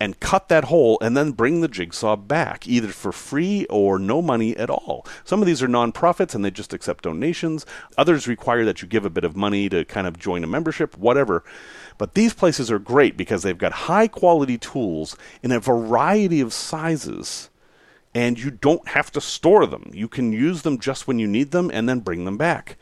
and 0.01 0.19
cut 0.19 0.49
that 0.49 0.65
hole 0.65 0.99
and 1.03 1.15
then 1.15 1.33
bring 1.33 1.61
the 1.61 1.69
jigsaw 1.69 2.17
back, 2.17 2.67
either 2.67 2.89
for 2.89 3.13
free 3.13 3.67
or 3.69 3.99
no 3.99 4.23
money 4.23 4.57
at 4.57 4.71
all. 4.71 5.07
Some 5.25 5.41
of 5.41 5.47
these 5.47 5.63
are 5.63 5.69
nonprofits 5.69 6.35
and 6.35 6.43
they 6.43 6.51
just 6.51 6.73
accept 6.73 7.05
donations. 7.05 7.67
Others 7.99 8.27
require 8.27 8.65
that 8.65 8.81
you 8.81 8.89
give 8.89 9.05
a 9.05 9.11
bit 9.11 9.25
of 9.25 9.37
money 9.37 9.69
to 9.69 9.85
kind 9.85 10.07
of 10.07 10.19
join 10.19 10.43
a 10.43 10.47
membership, 10.47 10.97
whatever. 10.97 11.45
But 11.99 12.15
these 12.15 12.33
places 12.33 12.71
are 12.71 12.79
great 12.79 13.17
because 13.19 13.43
they've 13.43 13.59
got 13.59 13.73
high 13.73 14.09
quality 14.09 14.57
tools 14.57 15.17
in 15.43 15.53
a 15.53 15.61
variety 15.61 16.41
of 16.41 16.55
sizes. 16.55 17.51
And 18.13 18.41
you 18.41 18.51
don't 18.51 18.89
have 18.89 19.13
to 19.13 19.21
store 19.21 19.67
them. 19.67 19.91
You 19.95 20.09
can 20.09 20.33
use 20.33 20.63
them 20.63 20.81
just 20.81 21.07
when 21.07 21.21
you 21.21 21.29
need 21.29 21.53
them 21.53 21.71
and 21.73 21.89
then 21.89 22.01
bring 22.01 22.25
them 22.25 22.37
back. 22.37 22.77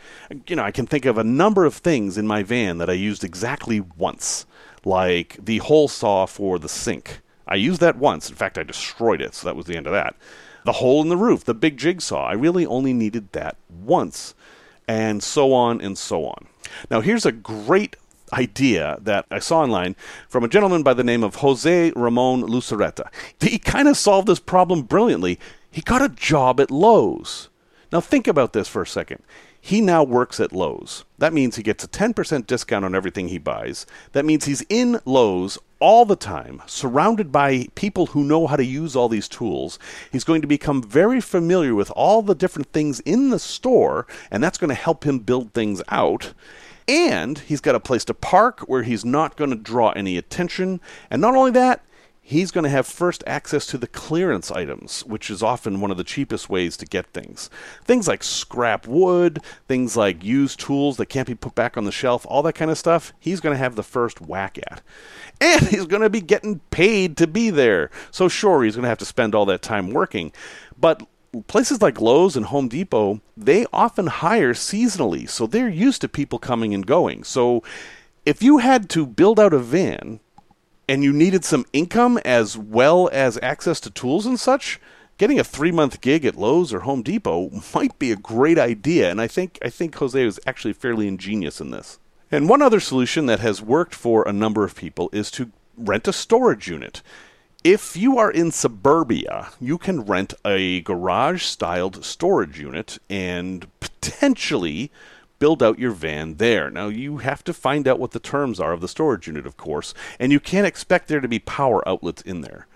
You 0.47 0.57
know, 0.57 0.63
I 0.63 0.71
can 0.71 0.87
think 0.87 1.05
of 1.05 1.19
a 1.19 1.25
number 1.25 1.67
of 1.67 1.75
things 1.75 2.17
in 2.17 2.27
my 2.27 2.43
van 2.43 2.79
that 2.79 2.89
I 2.89 2.95
used 2.95 3.25
exactly 3.25 3.81
once 3.81 4.47
like 4.89 5.37
the 5.45 5.59
hole 5.59 5.87
saw 5.87 6.27
for 6.27 6.59
the 6.59 6.69
sink. 6.69 7.21
I 7.47 7.55
used 7.55 7.81
that 7.81 7.97
once. 7.97 8.29
In 8.29 8.37
fact, 8.37 8.59
I 8.59 8.63
destroyed 8.63 9.21
it, 9.21 9.35
so 9.35 9.47
that 9.47 9.57
was 9.57 9.67
the 9.67 9.77
end 9.77 9.87
of 9.87 9.93
that. 9.93 10.17
The 10.65 10.73
hole 10.73 11.03
in 11.03 11.09
the 11.09 11.17
roof, 11.17 11.45
the 11.45 11.55
big 11.55 11.77
jigsaw, 11.77 12.27
I 12.27 12.33
really 12.33 12.67
only 12.67 12.93
needed 12.93 13.33
that 13.33 13.57
once, 13.69 14.35
and 14.87 15.23
so 15.23 15.53
on 15.53 15.81
and 15.81 15.97
so 15.97 16.27
on. 16.27 16.49
Now, 16.91 17.01
here's 17.01 17.25
a 17.25 17.33
great 17.33 17.97
idea 18.33 18.99
that 19.01 19.27
I 19.31 19.39
saw 19.39 19.61
online 19.61 19.97
from 20.29 20.45
a 20.45 20.49
gentleman 20.49 20.83
by 20.83 20.95
the 20.95 21.05
name 21.05 21.23
of 21.23 21.37
Jose 21.37 21.93
Ramon 21.95 22.43
Lucereta. 22.43 23.09
He 23.41 23.59
kind 23.59 23.89
of 23.89 23.97
solved 23.97 24.29
this 24.29 24.41
problem 24.41 24.83
brilliantly. 24.83 25.39
He 25.71 25.81
got 25.81 26.03
a 26.03 26.09
job 26.09 26.61
at 26.61 26.71
Lowe's. 26.71 27.49
Now, 27.91 28.01
think 28.01 28.27
about 28.27 28.53
this 28.53 28.69
for 28.69 28.83
a 28.83 28.87
second. 28.87 29.23
He 29.69 29.83
now 29.83 30.03
works 30.03 30.41
at 30.41 30.55
Lowe's. 30.55 31.05
That 31.19 31.35
means 31.35 31.57
he 31.57 31.63
gets 31.63 31.85
a 31.85 31.89
10% 31.89 32.47
discount 32.47 32.87
on 32.87 32.95
everything 32.95 33.29
he 33.29 33.37
buys. 33.37 33.85
That 34.13 34.25
means 34.25 34.47
he's 34.47 34.65
in 34.71 34.99
Lowe's 35.05 35.59
all 35.79 36.07
the 36.07 36.17
time, 36.17 36.63
surrounded 36.65 37.31
by 37.31 37.67
people 37.75 38.07
who 38.07 38.25
know 38.25 38.47
how 38.47 38.57
to 38.57 38.65
use 38.65 38.97
all 38.97 39.11
these 39.11 39.29
tools. 39.29 39.79
He's 40.11 40.25
going 40.25 40.41
to 40.41 40.49
become 40.49 40.83
very 40.83 41.21
familiar 41.21 41.75
with 41.75 41.91
all 41.91 42.23
the 42.23 42.35
different 42.35 42.73
things 42.73 43.01
in 43.01 43.29
the 43.29 43.39
store, 43.39 44.07
and 44.31 44.43
that's 44.43 44.57
going 44.57 44.71
to 44.71 44.75
help 44.75 45.05
him 45.05 45.19
build 45.19 45.53
things 45.53 45.83
out. 45.89 46.33
And 46.89 47.41
he's 47.41 47.61
got 47.61 47.75
a 47.75 47.81
place 47.81 48.07
to 48.07 48.15
park 48.15 48.61
where 48.61 48.85
he's 48.85 49.05
not 49.05 49.37
going 49.37 49.51
to 49.51 49.57
draw 49.57 49.91
any 49.91 50.17
attention. 50.17 50.81
And 51.11 51.21
not 51.21 51.37
only 51.37 51.51
that, 51.51 51.83
he's 52.29 52.51
going 52.51 52.65
to 52.65 52.69
have 52.69 52.87
first 52.87 53.25
access 53.27 53.65
to 53.65 53.79
the 53.79 53.87
clearance 53.87 54.51
items, 54.51 55.01
which 55.07 55.31
is 55.31 55.43
often 55.43 55.81
one 55.81 55.91
of 55.91 55.97
the 55.97 56.05
cheapest 56.05 56.51
ways 56.51 56.77
to 56.77 56.85
get 56.85 57.07
things. 57.07 57.49
Things 57.85 58.07
like 58.07 58.23
scrap 58.23 58.87
wood, 58.87 59.41
things 59.67 59.97
like 59.97 60.23
used 60.23 60.61
tools 60.61 60.99
that 60.99 61.07
can't 61.07 61.27
be 61.27 61.35
put 61.35 61.55
back 61.55 61.79
on 61.79 61.85
the 61.85 61.93
shelf, 61.93 62.27
all 62.29 62.43
that 62.43 62.53
kind 62.53 62.71
of 62.71 62.77
stuff, 62.77 63.15
he's 63.19 63.41
going 63.41 63.55
to 63.55 63.59
have 63.59 63.77
the 63.77 63.83
first 63.83 64.21
whack 64.21 64.59
at. 64.71 64.83
And 65.41 65.69
he's 65.69 65.87
going 65.87 66.03
to 66.03 66.11
be 66.11 66.21
getting 66.21 66.59
paid 66.71 67.17
to 67.17 67.27
be 67.27 67.49
there. 67.49 67.91
So, 68.11 68.29
sure, 68.29 68.63
he's 68.63 68.75
going 68.75 68.83
to 68.83 68.91
have 68.91 68.99
to 68.99 69.07
spend 69.07 69.35
all 69.35 69.47
that 69.47 69.63
time 69.63 69.93
working. 69.93 70.31
But 70.77 71.07
places 71.47 71.81
like 71.81 71.99
Lowe's 71.99 72.37
and 72.37 72.47
Home 72.47 72.69
Depot, 72.69 73.23
they 73.39 73.65
often 73.73 74.09
hire 74.09 74.53
seasonally. 74.53 75.31
So, 75.31 75.47
they're 75.47 75.69
used 75.69 76.03
to 76.03 76.09
people 76.09 76.39
coming 76.39 76.75
and 76.75 76.85
going. 76.85 77.25
So, 77.25 77.63
if 78.27 78.43
you 78.43 78.59
had 78.59 78.91
to 78.91 79.07
build 79.07 79.41
out 79.41 79.55
a 79.55 79.59
van 79.59 80.21
and 80.89 81.05
you 81.05 81.13
needed 81.13 81.45
some 81.45 81.67
income 81.73 82.19
as 82.25 82.57
well 82.57 83.11
as 83.13 83.39
access 83.43 83.79
to 83.81 83.91
tools 83.91 84.25
and 84.25 84.41
such, 84.41 84.81
getting 85.19 85.39
a 85.39 85.45
three 85.45 85.71
month 85.71 86.01
gig 86.01 86.25
at 86.25 86.37
Lowe's 86.37 86.73
or 86.73 86.81
Home 86.81 87.03
Depot 87.03 87.51
might 87.75 87.99
be 87.99 88.11
a 88.11 88.17
great 88.17 88.59
idea. 88.59 89.11
And 89.11 89.21
I 89.21 89.27
think 89.27 89.59
I 89.63 89.69
think 89.69 89.95
Jose 89.97 90.25
was 90.25 90.41
actually 90.47 90.73
fairly 90.73 91.07
ingenious 91.07 91.61
in 91.61 91.71
this. 91.71 91.99
And 92.31 92.49
one 92.49 92.63
other 92.63 92.81
solution 92.81 93.27
that 93.27 93.41
has 93.41 93.63
worked 93.63 93.95
for 93.95 94.27
a 94.27 94.33
number 94.33 94.65
of 94.65 94.75
people 94.75 95.09
is 95.13 95.31
to 95.33 95.51
rent 95.77 96.09
a 96.09 96.13
storage 96.13 96.69
unit. 96.69 97.03
If 97.65 97.97
you 97.97 98.19
are 98.19 98.31
in 98.31 98.53
suburbia, 98.53 99.49
you 99.61 99.79
can 99.79 100.03
rent 100.03 100.35
a 100.45 100.81
garage 100.83 101.43
styled 101.43 102.05
storage 102.05 102.59
unit 102.59 102.99
and 103.11 103.67
potentially 103.81 104.93
build 105.39 105.63
out 105.63 105.79
your 105.79 105.93
van 105.93 106.35
there. 106.37 106.71
Now, 106.71 106.89
you 106.89 107.19
have 107.19 107.45
to 107.45 107.53
find 107.53 107.87
out 107.87 107.99
what 107.99 108.11
the 108.11 108.21
terms 108.21 108.59
are 108.61 108.73
of 108.73 108.81
the 108.81 108.89
storage 108.89 109.27
unit, 109.27 109.47
of 109.47 109.57
course, 109.57 109.95
and 110.19 110.33
you 110.33 110.41
can't 110.41 110.67
expect 110.67 111.09
there 111.09 111.21
to 111.21 111.29
be 111.29 111.39
power 111.39 111.87
outlets 111.89 112.23
in 112.23 112.41
there. 112.41 112.67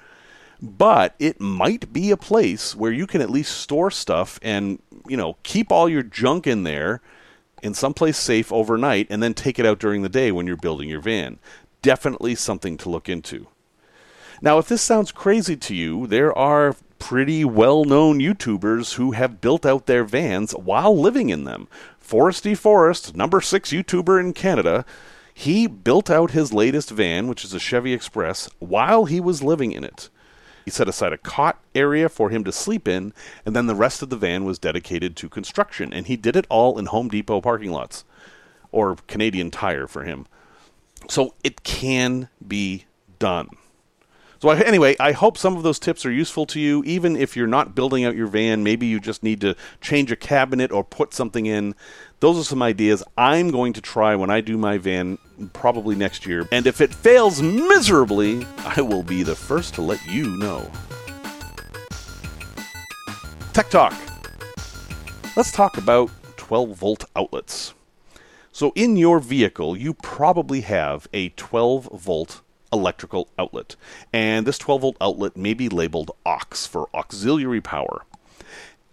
But 0.60 1.16
it 1.18 1.40
might 1.40 1.92
be 1.92 2.10
a 2.10 2.16
place 2.16 2.76
where 2.76 2.92
you 2.92 3.06
can 3.06 3.20
at 3.20 3.30
least 3.30 3.58
store 3.58 3.90
stuff 3.90 4.38
and, 4.42 4.80
you 5.08 5.16
know, 5.16 5.36
keep 5.42 5.72
all 5.72 5.88
your 5.88 6.04
junk 6.04 6.46
in 6.46 6.62
there 6.62 7.00
in 7.62 7.74
someplace 7.74 8.16
safe 8.16 8.52
overnight 8.52 9.08
and 9.10 9.22
then 9.22 9.34
take 9.34 9.58
it 9.58 9.66
out 9.66 9.80
during 9.80 10.02
the 10.02 10.08
day 10.08 10.30
when 10.30 10.46
you're 10.46 10.56
building 10.56 10.88
your 10.88 11.00
van. 11.00 11.40
Definitely 11.80 12.36
something 12.36 12.76
to 12.78 12.88
look 12.88 13.08
into. 13.08 13.48
Now, 14.40 14.58
if 14.58 14.68
this 14.68 14.82
sounds 14.82 15.10
crazy 15.10 15.56
to 15.56 15.74
you, 15.74 16.06
there 16.06 16.36
are 16.36 16.76
pretty 17.02 17.44
well 17.44 17.84
known 17.84 18.20
YouTubers 18.20 18.94
who 18.94 19.10
have 19.10 19.40
built 19.40 19.66
out 19.66 19.86
their 19.86 20.04
vans 20.04 20.52
while 20.52 20.96
living 20.96 21.30
in 21.30 21.42
them. 21.42 21.66
Foresty 22.00 22.56
Forest, 22.56 23.16
number 23.16 23.40
six 23.40 23.72
YouTuber 23.72 24.20
in 24.20 24.32
Canada, 24.32 24.84
he 25.34 25.66
built 25.66 26.08
out 26.08 26.30
his 26.30 26.52
latest 26.52 26.90
van, 26.90 27.26
which 27.26 27.44
is 27.44 27.52
a 27.52 27.58
Chevy 27.58 27.92
Express, 27.92 28.48
while 28.60 29.06
he 29.06 29.18
was 29.18 29.42
living 29.42 29.72
in 29.72 29.82
it. 29.82 30.10
He 30.64 30.70
set 30.70 30.88
aside 30.88 31.12
a 31.12 31.18
cot 31.18 31.58
area 31.74 32.08
for 32.08 32.30
him 32.30 32.44
to 32.44 32.52
sleep 32.52 32.86
in, 32.86 33.12
and 33.44 33.56
then 33.56 33.66
the 33.66 33.74
rest 33.74 34.00
of 34.02 34.08
the 34.08 34.16
van 34.16 34.44
was 34.44 34.60
dedicated 34.60 35.16
to 35.16 35.28
construction. 35.28 35.92
And 35.92 36.06
he 36.06 36.16
did 36.16 36.36
it 36.36 36.46
all 36.48 36.78
in 36.78 36.86
Home 36.86 37.08
Depot 37.08 37.40
parking 37.40 37.72
lots, 37.72 38.04
or 38.70 38.94
Canadian 39.08 39.50
Tire 39.50 39.88
for 39.88 40.04
him. 40.04 40.26
So 41.08 41.34
it 41.42 41.64
can 41.64 42.28
be 42.46 42.84
done. 43.18 43.48
So 44.42 44.50
anyway, 44.50 44.96
I 44.98 45.12
hope 45.12 45.38
some 45.38 45.56
of 45.56 45.62
those 45.62 45.78
tips 45.78 46.04
are 46.04 46.10
useful 46.10 46.46
to 46.46 46.58
you. 46.58 46.82
Even 46.82 47.14
if 47.14 47.36
you're 47.36 47.46
not 47.46 47.76
building 47.76 48.04
out 48.04 48.16
your 48.16 48.26
van, 48.26 48.64
maybe 48.64 48.86
you 48.86 48.98
just 48.98 49.22
need 49.22 49.40
to 49.42 49.54
change 49.80 50.10
a 50.10 50.16
cabinet 50.16 50.72
or 50.72 50.82
put 50.82 51.14
something 51.14 51.46
in. 51.46 51.76
Those 52.18 52.40
are 52.40 52.42
some 52.42 52.60
ideas 52.60 53.04
I'm 53.16 53.52
going 53.52 53.72
to 53.74 53.80
try 53.80 54.16
when 54.16 54.30
I 54.30 54.40
do 54.40 54.58
my 54.58 54.78
van 54.78 55.18
probably 55.52 55.94
next 55.94 56.26
year. 56.26 56.48
And 56.50 56.66
if 56.66 56.80
it 56.80 56.92
fails 56.92 57.40
miserably, 57.40 58.44
I 58.58 58.80
will 58.80 59.04
be 59.04 59.22
the 59.22 59.36
first 59.36 59.74
to 59.74 59.80
let 59.80 60.04
you 60.06 60.36
know. 60.38 60.68
Tech 63.52 63.70
Talk. 63.70 63.94
Let's 65.36 65.52
talk 65.52 65.78
about 65.78 66.10
12 66.36 66.76
volt 66.76 67.04
outlets. 67.14 67.74
So, 68.50 68.72
in 68.74 68.96
your 68.96 69.20
vehicle, 69.20 69.76
you 69.76 69.94
probably 69.94 70.62
have 70.62 71.06
a 71.12 71.28
12 71.28 71.90
volt 71.92 72.42
electrical 72.72 73.28
outlet. 73.38 73.76
And 74.12 74.46
this 74.46 74.58
12 74.58 74.80
volt 74.80 74.96
outlet 75.00 75.36
may 75.36 75.54
be 75.54 75.68
labeled 75.68 76.10
AUX 76.24 76.66
for 76.66 76.88
auxiliary 76.94 77.60
power. 77.60 78.04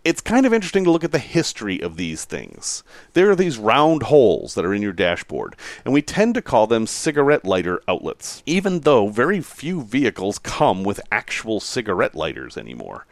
It's 0.06 0.22
kind 0.22 0.46
of 0.46 0.54
interesting 0.54 0.86
to 0.86 0.92
look 0.92 1.04
at 1.04 1.12
the 1.12 1.20
history 1.20 1.82
of 1.82 1.98
these 1.98 2.24
things. 2.24 2.84
There 3.14 3.30
are 3.30 3.36
these 3.36 3.58
round 3.58 4.04
holes 4.04 4.56
that 4.56 4.64
are 4.64 4.74
in 4.74 4.82
your 4.82 4.94
dashboard, 4.94 5.58
and 5.84 5.94
we 5.94 6.02
tend 6.02 6.36
to 6.36 6.42
call 6.42 6.68
them 6.68 6.88
cigarette 6.88 7.44
lighter 7.44 7.82
outlets, 7.86 8.42
even 8.46 8.82
though 8.82 9.10
very 9.10 9.42
few 9.42 9.84
vehicles 9.84 10.40
come 10.40 10.84
with 10.84 11.02
actual 11.12 11.60
cigarette 11.60 12.16
lighters 12.16 12.58
anymore. 12.58 13.06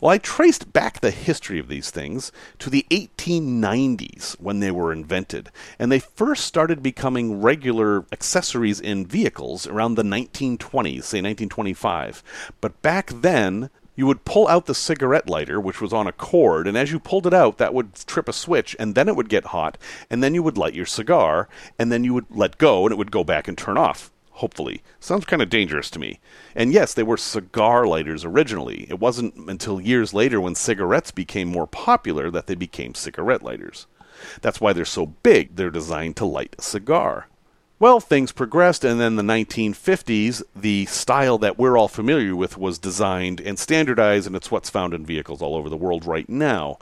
Well, 0.00 0.12
I 0.12 0.18
traced 0.18 0.72
back 0.72 1.00
the 1.00 1.10
history 1.10 1.58
of 1.58 1.66
these 1.66 1.90
things 1.90 2.30
to 2.60 2.70
the 2.70 2.86
1890s 2.90 4.40
when 4.40 4.60
they 4.60 4.70
were 4.70 4.92
invented, 4.92 5.50
and 5.76 5.90
they 5.90 5.98
first 5.98 6.44
started 6.44 6.84
becoming 6.84 7.42
regular 7.42 8.06
accessories 8.12 8.80
in 8.80 9.06
vehicles 9.06 9.66
around 9.66 9.96
the 9.96 10.04
1920s, 10.04 11.02
say 11.02 11.18
1925. 11.18 12.22
But 12.60 12.80
back 12.80 13.10
then, 13.12 13.70
you 13.96 14.06
would 14.06 14.24
pull 14.24 14.46
out 14.46 14.66
the 14.66 14.74
cigarette 14.74 15.28
lighter, 15.28 15.60
which 15.60 15.80
was 15.80 15.92
on 15.92 16.06
a 16.06 16.12
cord, 16.12 16.68
and 16.68 16.78
as 16.78 16.92
you 16.92 17.00
pulled 17.00 17.26
it 17.26 17.34
out, 17.34 17.58
that 17.58 17.74
would 17.74 17.92
trip 18.06 18.28
a 18.28 18.32
switch, 18.32 18.76
and 18.78 18.94
then 18.94 19.08
it 19.08 19.16
would 19.16 19.28
get 19.28 19.46
hot, 19.46 19.76
and 20.08 20.22
then 20.22 20.32
you 20.32 20.44
would 20.44 20.56
light 20.56 20.74
your 20.74 20.86
cigar, 20.86 21.48
and 21.76 21.90
then 21.90 22.04
you 22.04 22.14
would 22.14 22.26
let 22.30 22.56
go, 22.58 22.84
and 22.86 22.92
it 22.92 22.98
would 22.98 23.10
go 23.10 23.24
back 23.24 23.48
and 23.48 23.58
turn 23.58 23.76
off 23.76 24.12
hopefully. 24.38 24.82
Sounds 25.00 25.24
kind 25.24 25.42
of 25.42 25.50
dangerous 25.50 25.90
to 25.90 25.98
me. 25.98 26.20
And 26.54 26.72
yes, 26.72 26.94
they 26.94 27.02
were 27.02 27.16
cigar 27.16 27.86
lighters 27.86 28.24
originally. 28.24 28.86
It 28.88 29.00
wasn't 29.00 29.34
until 29.48 29.80
years 29.80 30.14
later 30.14 30.40
when 30.40 30.54
cigarettes 30.54 31.10
became 31.10 31.48
more 31.48 31.66
popular 31.66 32.30
that 32.30 32.46
they 32.46 32.54
became 32.54 32.94
cigarette 32.94 33.42
lighters. 33.42 33.86
That's 34.40 34.60
why 34.60 34.72
they're 34.72 34.84
so 34.84 35.06
big. 35.06 35.56
They're 35.56 35.70
designed 35.70 36.16
to 36.16 36.24
light 36.24 36.54
a 36.58 36.62
cigar. 36.62 37.26
Well, 37.80 38.00
things 38.00 38.32
progressed, 38.32 38.84
and 38.84 39.00
then 39.00 39.14
the 39.14 39.22
1950s, 39.22 40.42
the 40.54 40.86
style 40.86 41.38
that 41.38 41.58
we're 41.58 41.76
all 41.76 41.86
familiar 41.86 42.34
with 42.34 42.58
was 42.58 42.78
designed 42.78 43.40
and 43.40 43.56
standardized, 43.56 44.26
and 44.26 44.34
it's 44.34 44.50
what's 44.50 44.70
found 44.70 44.94
in 44.94 45.06
vehicles 45.06 45.40
all 45.40 45.54
over 45.54 45.68
the 45.68 45.76
world 45.76 46.04
right 46.04 46.28
now 46.28 46.78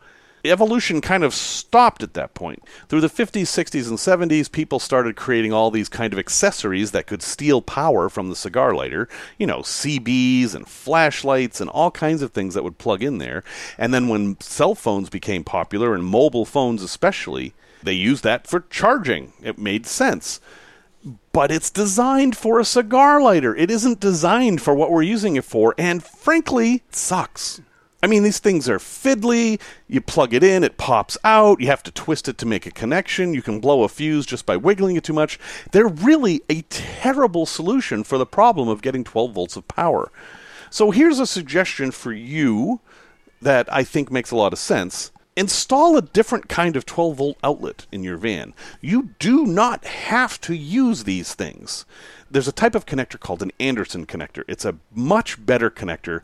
evolution 0.51 1.01
kind 1.01 1.25
of 1.25 1.35
stopped 1.35 2.03
at 2.03 2.15
that 2.15 2.35
point. 2.35 2.63
Through 2.89 3.01
the 3.01 3.09
50s, 3.09 3.43
60s, 3.43 3.89
and 3.89 3.99
70s, 4.31 4.51
people 4.51 4.79
started 4.79 5.17
creating 5.17 5.53
all 5.53 5.71
these 5.71 5.89
kind 5.89 6.13
of 6.13 6.19
accessories 6.19 6.91
that 6.93 7.07
could 7.07 7.23
steal 7.23 7.63
power 7.63 8.09
from 8.09 8.29
the 8.29 8.37
cigar 8.37 8.75
lighter. 8.75 9.09
You 9.39 9.47
know, 9.47 9.61
CBs 9.61 10.55
and 10.55 10.69
flashlights 10.69 11.61
and 11.61 11.71
all 11.71 11.91
kinds 11.91 12.23
of 12.23 12.33
things 12.33 12.55
that 12.55 12.65
would 12.65 12.79
plug 12.79 13.03
in 13.03 13.19
there. 13.19 13.45
And 13.79 13.93
then 13.93 14.09
when 14.09 14.41
cell 14.41 14.75
phones 14.75 15.11
became 15.11 15.45
popular, 15.45 15.95
and 15.95 16.05
mobile 16.05 16.45
phones 16.45 16.83
especially, 16.83 17.55
they 17.83 17.93
used 17.93 18.25
that 18.25 18.47
for 18.47 18.65
charging. 18.71 19.33
It 19.43 19.59
made 19.59 19.87
sense 19.87 20.41
but 21.33 21.53
it's 21.53 21.71
designed 21.71 22.37
for 22.37 22.59
a 22.59 22.65
cigar 22.65 23.21
lighter. 23.21 23.55
It 23.55 23.71
isn't 23.71 24.01
designed 24.01 24.61
for 24.61 24.75
what 24.75 24.91
we're 24.91 25.03
using 25.03 25.37
it 25.37 25.45
for, 25.45 25.75
and 25.79 26.03
frankly, 26.03 26.83
sucks. 26.91 27.61
I 28.07 28.09
mean, 28.09 28.23
these 28.23 28.39
things 28.39 28.69
are 28.69 28.79
fiddly. 28.79 29.61
You 29.89 30.01
plug 30.01 30.33
it 30.33 30.45
in, 30.45 30.63
it 30.63 30.77
pops 30.77 31.19
out. 31.25 31.61
You 31.61 31.67
have 31.67 31.83
to 31.83 31.91
twist 31.91 32.29
it 32.29 32.39
to 32.39 32.47
make 32.47 32.65
a 32.65 32.71
connection. 32.71 33.35
You 33.35 33.43
can 33.43 33.59
blow 33.59 33.83
a 33.83 33.89
fuse 33.89 34.25
just 34.25 34.47
by 34.47 34.57
wiggling 34.57 34.95
it 34.95 35.03
too 35.03 35.13
much. 35.13 35.41
They're 35.73 35.89
really 35.89 36.41
a 36.49 36.63
terrible 36.63 37.47
solution 37.47 38.05
for 38.05 38.17
the 38.17 38.25
problem 38.25 38.69
of 38.69 38.81
getting 38.81 39.03
12 39.03 39.33
volts 39.33 39.57
of 39.57 39.67
power. 39.67 40.13
So 40.71 40.93
here's 40.93 41.19
a 41.19 41.27
suggestion 41.27 41.91
for 41.91 42.13
you 42.13 42.79
that 43.43 43.67
I 43.75 43.83
think 43.83 44.13
makes 44.13 44.31
a 44.31 44.37
lot 44.37 44.53
of 44.53 44.61
sense. 44.61 45.11
Install 45.35 45.97
a 45.97 46.03
different 46.03 46.49
kind 46.49 46.77
of 46.77 46.87
12 46.87 47.17
volt 47.17 47.39
outlet 47.43 47.87
in 47.91 48.05
your 48.05 48.19
van. 48.19 48.55
You 48.81 49.11
do 49.19 49.47
not 49.47 49.85
have 49.85 50.41
to 50.43 50.55
use 50.55 51.03
these 51.03 51.35
things. 51.35 51.85
There's 52.31 52.47
a 52.47 52.53
type 52.53 52.77
of 52.77 52.87
connector 52.87 53.19
called 53.19 53.43
an 53.43 53.51
Anderson 53.59 54.07
connector. 54.07 54.45
It's 54.47 54.65
a 54.65 54.77
much 54.95 55.45
better 55.45 55.71
connector 55.71 56.23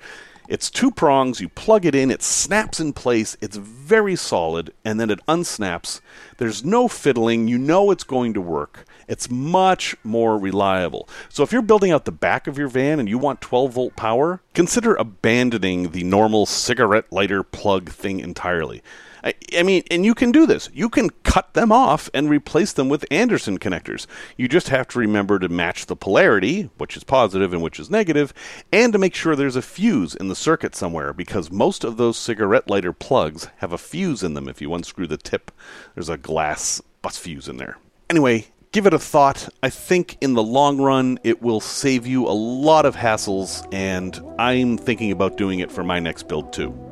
it's 0.53 0.71
two 0.71 0.91
prongs, 0.91 1.41
you 1.41 1.49
plug 1.49 1.87
it 1.87 1.95
in, 1.95 2.11
it 2.11 2.23
snaps 2.23 2.79
in 2.79 2.93
place, 2.93 3.39
it's 3.41 3.57
very 3.57 4.15
solid, 4.15 4.75
and 4.85 5.01
then 5.01 5.09
it 5.09 5.25
unsnaps. 5.27 6.03
There's 6.37 6.63
no 6.63 6.89
fiddling, 6.89 7.49
you 7.49 7.57
know 7.57 7.91
it's 7.91 8.05
going 8.05 8.35
to 8.35 8.41
work. 8.43 8.85
It's 9.09 9.31
much 9.31 9.97
more 10.05 10.37
reliable. 10.37 11.09
So 11.31 11.43
if 11.43 11.53
you're 11.53 11.63
building 11.63 11.91
out 11.91 12.05
the 12.05 12.13
back 12.13 12.47
of 12.47 12.59
your 12.59 12.69
van 12.69 13.01
and 13.01 13.09
you 13.09 13.17
want 13.17 13.41
12 13.41 13.73
volt 13.73 13.97
power, 13.97 14.43
consider 14.53 14.95
abandoning 14.95 15.93
the 15.93 16.05
normal 16.05 16.45
cigarette 16.45 17.11
lighter 17.11 17.43
plug 17.43 17.89
thing 17.89 18.21
entirely. 18.21 18.83
I, 19.25 19.35
I, 19.57 19.63
mean, 19.63 19.85
and 19.91 20.05
you 20.05 20.15
can 20.15 20.33
do 20.33 20.47
this. 20.47 20.69
You 20.73 20.89
can 20.89 21.11
cut 21.11 21.55
them 21.55 21.71
off 21.71 22.11
and 22.13 22.29
replace 22.29 22.73
them 22.73 22.89
with 22.89 23.05
Anderson 23.11 23.59
connectors. 23.59 24.07
You 24.37 24.49
just 24.49 24.69
have 24.69 24.89
to 24.89 24.99
remember 24.99 25.39
to 25.39 25.49
match 25.49 25.87
the 25.87 25.97
polarity, 25.97 26.71
which 26.79 26.97
is 26.97 27.05
positive 27.05 27.53
and 27.53 27.63
which 27.63 27.79
is 27.79 27.91
negative, 27.91 28.35
and 28.73 28.93
to 28.93 28.99
make 28.99 29.15
sure 29.15 29.37
there's 29.37 29.57
a 29.57 29.63
fuse 29.63 30.15
in 30.15 30.29
the 30.29 30.35
circuit 30.35 30.75
somewhere 30.75 31.13
because 31.13 31.51
most 31.51 31.85
of 31.85 31.97
those 31.97 32.17
cigarette 32.17 32.69
lighter 32.69 32.93
plugs 32.93 33.49
have 33.59 33.73
a 33.73 33.79
fuse 33.79 34.23
in 34.23 34.35
them 34.35 34.49
if 34.49 34.61
you 34.61 34.75
unscrew 34.75 35.07
the 35.07 35.17
tip. 35.17 35.51
There's 35.95 36.09
a 36.09 36.19
glass 36.19 36.83
bus 37.01 37.19
fuse 37.19 37.49
in 37.49 37.57
there. 37.59 37.79
Anyway, 38.11 38.47
give 38.73 38.87
it 38.87 38.95
a 38.95 38.99
thought. 38.99 39.49
I 39.63 39.71
think 39.71 40.19
in 40.21 40.35
the 40.35 40.43
long 40.43 40.81
run, 40.81 41.19
it 41.23 41.43
will 41.43 41.61
save 41.61 42.07
you 42.07 42.27
a 42.27 42.31
lot 42.31 42.87
of 42.87 42.97
hassles, 42.97 43.67
and 43.73 44.19
I'm 44.39 44.77
thinking 44.77 45.13
about 45.13 45.37
doing 45.37 45.61
it 45.61 45.71
for 45.71 45.85
my 45.85 46.01
next 46.01 46.29
build 46.29 46.53
too. 46.53 46.92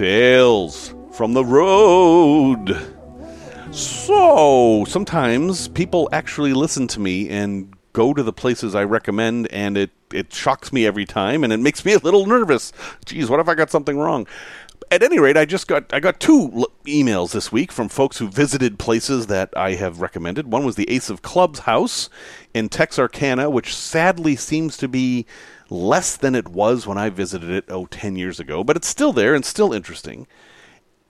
Tales 0.00 0.94
from 1.12 1.34
the 1.34 1.44
road. 1.44 2.74
So, 3.70 4.86
sometimes 4.88 5.68
people 5.68 6.08
actually 6.10 6.54
listen 6.54 6.86
to 6.88 7.00
me 7.00 7.28
and 7.28 7.74
go 7.92 8.14
to 8.14 8.22
the 8.22 8.32
places 8.32 8.74
I 8.74 8.84
recommend, 8.84 9.48
and 9.48 9.76
it, 9.76 9.90
it 10.10 10.32
shocks 10.32 10.72
me 10.72 10.86
every 10.86 11.04
time, 11.04 11.44
and 11.44 11.52
it 11.52 11.60
makes 11.60 11.84
me 11.84 11.92
a 11.92 11.98
little 11.98 12.24
nervous. 12.24 12.72
Geez, 13.04 13.28
what 13.28 13.40
if 13.40 13.48
I 13.50 13.54
got 13.54 13.70
something 13.70 13.98
wrong? 13.98 14.26
At 14.90 15.02
any 15.02 15.18
rate, 15.18 15.36
I 15.36 15.44
just 15.44 15.68
got 15.68 15.92
I 15.92 16.00
got 16.00 16.18
two 16.18 16.50
l- 16.56 16.66
emails 16.86 17.32
this 17.32 17.52
week 17.52 17.70
from 17.70 17.90
folks 17.90 18.16
who 18.16 18.28
visited 18.28 18.78
places 18.78 19.26
that 19.26 19.52
I 19.54 19.74
have 19.74 20.00
recommended. 20.00 20.50
One 20.50 20.64
was 20.64 20.76
the 20.76 20.88
Ace 20.88 21.10
of 21.10 21.20
Clubs 21.20 21.60
house 21.60 22.08
in 22.54 22.70
Texarkana, 22.70 23.50
which 23.50 23.76
sadly 23.76 24.34
seems 24.34 24.78
to 24.78 24.88
be 24.88 25.26
less 25.70 26.16
than 26.16 26.34
it 26.34 26.48
was 26.48 26.86
when 26.86 26.98
I 26.98 27.08
visited 27.08 27.50
it 27.50 27.64
oh 27.68 27.86
10 27.86 28.16
years 28.16 28.40
ago, 28.40 28.64
but 28.64 28.76
it's 28.76 28.88
still 28.88 29.12
there 29.12 29.34
and 29.34 29.44
still 29.44 29.72
interesting. 29.72 30.26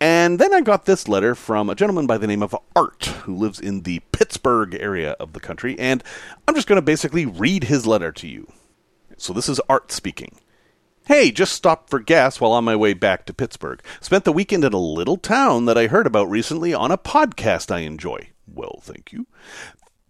And 0.01 0.39
then 0.39 0.55
I 0.55 0.63
got 0.63 0.87
this 0.87 1.09
letter 1.09 1.35
from 1.35 1.69
a 1.69 1.75
gentleman 1.75 2.07
by 2.07 2.17
the 2.17 2.27
name 2.27 2.43
of 2.43 2.57
Art, 2.75 3.05
who 3.25 3.35
lives 3.35 3.61
in 3.61 3.83
the 3.83 4.01
Pittsburgh 4.13 4.75
area 4.81 5.13
of 5.21 5.35
the 5.35 5.41
country, 5.41 5.79
and 5.79 6.03
I'm 6.49 6.55
just 6.55 6.67
going 6.67 6.77
to 6.77 6.83
basically 6.83 7.27
read 7.27 7.65
his 7.65 7.87
letter 7.87 8.11
to 8.13 8.27
you. 8.27 8.51
So 9.19 9.35
this 9.35 9.49
is 9.49 9.61
Art 9.69 9.93
speaking. 9.93 10.39
Hey, 11.07 11.31
just 11.31 11.53
stopped 11.53 11.91
for 11.91 11.99
gas 11.99 12.41
while 12.41 12.53
on 12.53 12.65
my 12.65 12.77
way 12.77 12.95
back 12.95 13.27
to 13.27 13.35
Pittsburgh. 13.35 13.83
Spent 14.01 14.25
the 14.25 14.33
weekend 14.33 14.65
in 14.65 14.73
a 14.73 14.79
little 14.79 15.17
town 15.17 15.65
that 15.67 15.77
I 15.77 15.89
heard 15.89 16.07
about 16.07 16.31
recently 16.31 16.73
on 16.73 16.91
a 16.91 16.97
podcast 16.97 17.71
I 17.71 17.81
enjoy. 17.81 18.31
Well, 18.47 18.81
thank 18.83 19.13
you. 19.13 19.27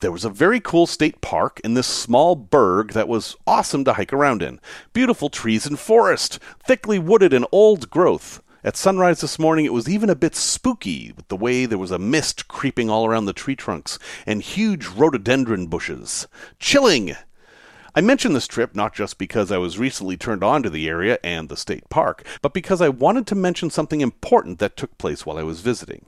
There 0.00 0.10
was 0.10 0.24
a 0.24 0.30
very 0.30 0.60
cool 0.60 0.86
state 0.86 1.20
park 1.20 1.60
in 1.62 1.74
this 1.74 1.86
small 1.86 2.34
burg 2.34 2.92
that 2.92 3.06
was 3.06 3.36
awesome 3.46 3.84
to 3.84 3.92
hike 3.92 4.14
around 4.14 4.42
in. 4.42 4.58
Beautiful 4.94 5.28
trees 5.28 5.66
and 5.66 5.78
forest, 5.78 6.38
thickly 6.66 6.98
wooded 6.98 7.34
and 7.34 7.46
old 7.52 7.90
growth. 7.90 8.42
At 8.64 8.78
sunrise 8.78 9.20
this 9.20 9.38
morning, 9.38 9.66
it 9.66 9.74
was 9.74 9.90
even 9.90 10.08
a 10.08 10.14
bit 10.14 10.34
spooky 10.34 11.12
with 11.14 11.28
the 11.28 11.36
way 11.36 11.66
there 11.66 11.76
was 11.76 11.90
a 11.90 11.98
mist 11.98 12.48
creeping 12.48 12.88
all 12.88 13.04
around 13.04 13.26
the 13.26 13.34
tree 13.34 13.54
trunks 13.54 13.98
and 14.26 14.40
huge 14.40 14.86
rhododendron 14.86 15.66
bushes. 15.66 16.26
Chilling! 16.58 17.14
I 17.94 18.00
mention 18.00 18.32
this 18.32 18.46
trip 18.46 18.74
not 18.74 18.94
just 18.94 19.18
because 19.18 19.52
I 19.52 19.58
was 19.58 19.78
recently 19.78 20.16
turned 20.16 20.42
on 20.42 20.62
to 20.62 20.70
the 20.70 20.88
area 20.88 21.18
and 21.22 21.50
the 21.50 21.58
state 21.58 21.90
park, 21.90 22.24
but 22.40 22.54
because 22.54 22.80
I 22.80 22.88
wanted 22.88 23.26
to 23.26 23.34
mention 23.34 23.68
something 23.68 24.00
important 24.00 24.60
that 24.60 24.78
took 24.78 24.96
place 24.96 25.26
while 25.26 25.36
I 25.36 25.42
was 25.42 25.60
visiting. 25.60 26.06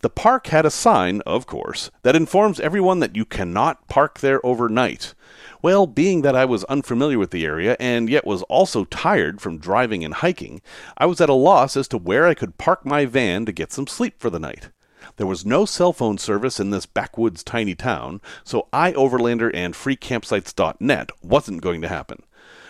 The 0.00 0.10
park 0.10 0.48
had 0.48 0.66
a 0.66 0.70
sign, 0.70 1.22
of 1.22 1.46
course, 1.46 1.90
that 2.02 2.14
informs 2.14 2.60
everyone 2.60 3.00
that 3.00 3.16
you 3.16 3.24
cannot 3.24 3.88
park 3.88 4.20
there 4.20 4.44
overnight. 4.44 5.14
Well, 5.62 5.86
being 5.86 6.20
that 6.22 6.36
I 6.36 6.44
was 6.44 6.64
unfamiliar 6.64 7.18
with 7.18 7.30
the 7.30 7.46
area 7.46 7.76
and 7.80 8.10
yet 8.10 8.26
was 8.26 8.42
also 8.42 8.84
tired 8.84 9.40
from 9.40 9.58
driving 9.58 10.04
and 10.04 10.14
hiking, 10.14 10.60
I 10.98 11.06
was 11.06 11.20
at 11.20 11.30
a 11.30 11.34
loss 11.34 11.76
as 11.76 11.88
to 11.88 11.98
where 11.98 12.26
I 12.26 12.34
could 12.34 12.58
park 12.58 12.84
my 12.84 13.06
van 13.06 13.46
to 13.46 13.52
get 13.52 13.72
some 13.72 13.86
sleep 13.86 14.20
for 14.20 14.28
the 14.28 14.38
night. 14.38 14.68
There 15.16 15.26
was 15.26 15.46
no 15.46 15.64
cell 15.64 15.94
phone 15.94 16.18
service 16.18 16.60
in 16.60 16.70
this 16.70 16.84
backwoods 16.84 17.42
tiny 17.42 17.74
town, 17.74 18.20
so 18.44 18.68
iOverlander 18.72 19.50
and 19.54 19.72
freecampsites.net 19.72 21.10
wasn't 21.22 21.62
going 21.62 21.80
to 21.80 21.88
happen. 21.88 22.22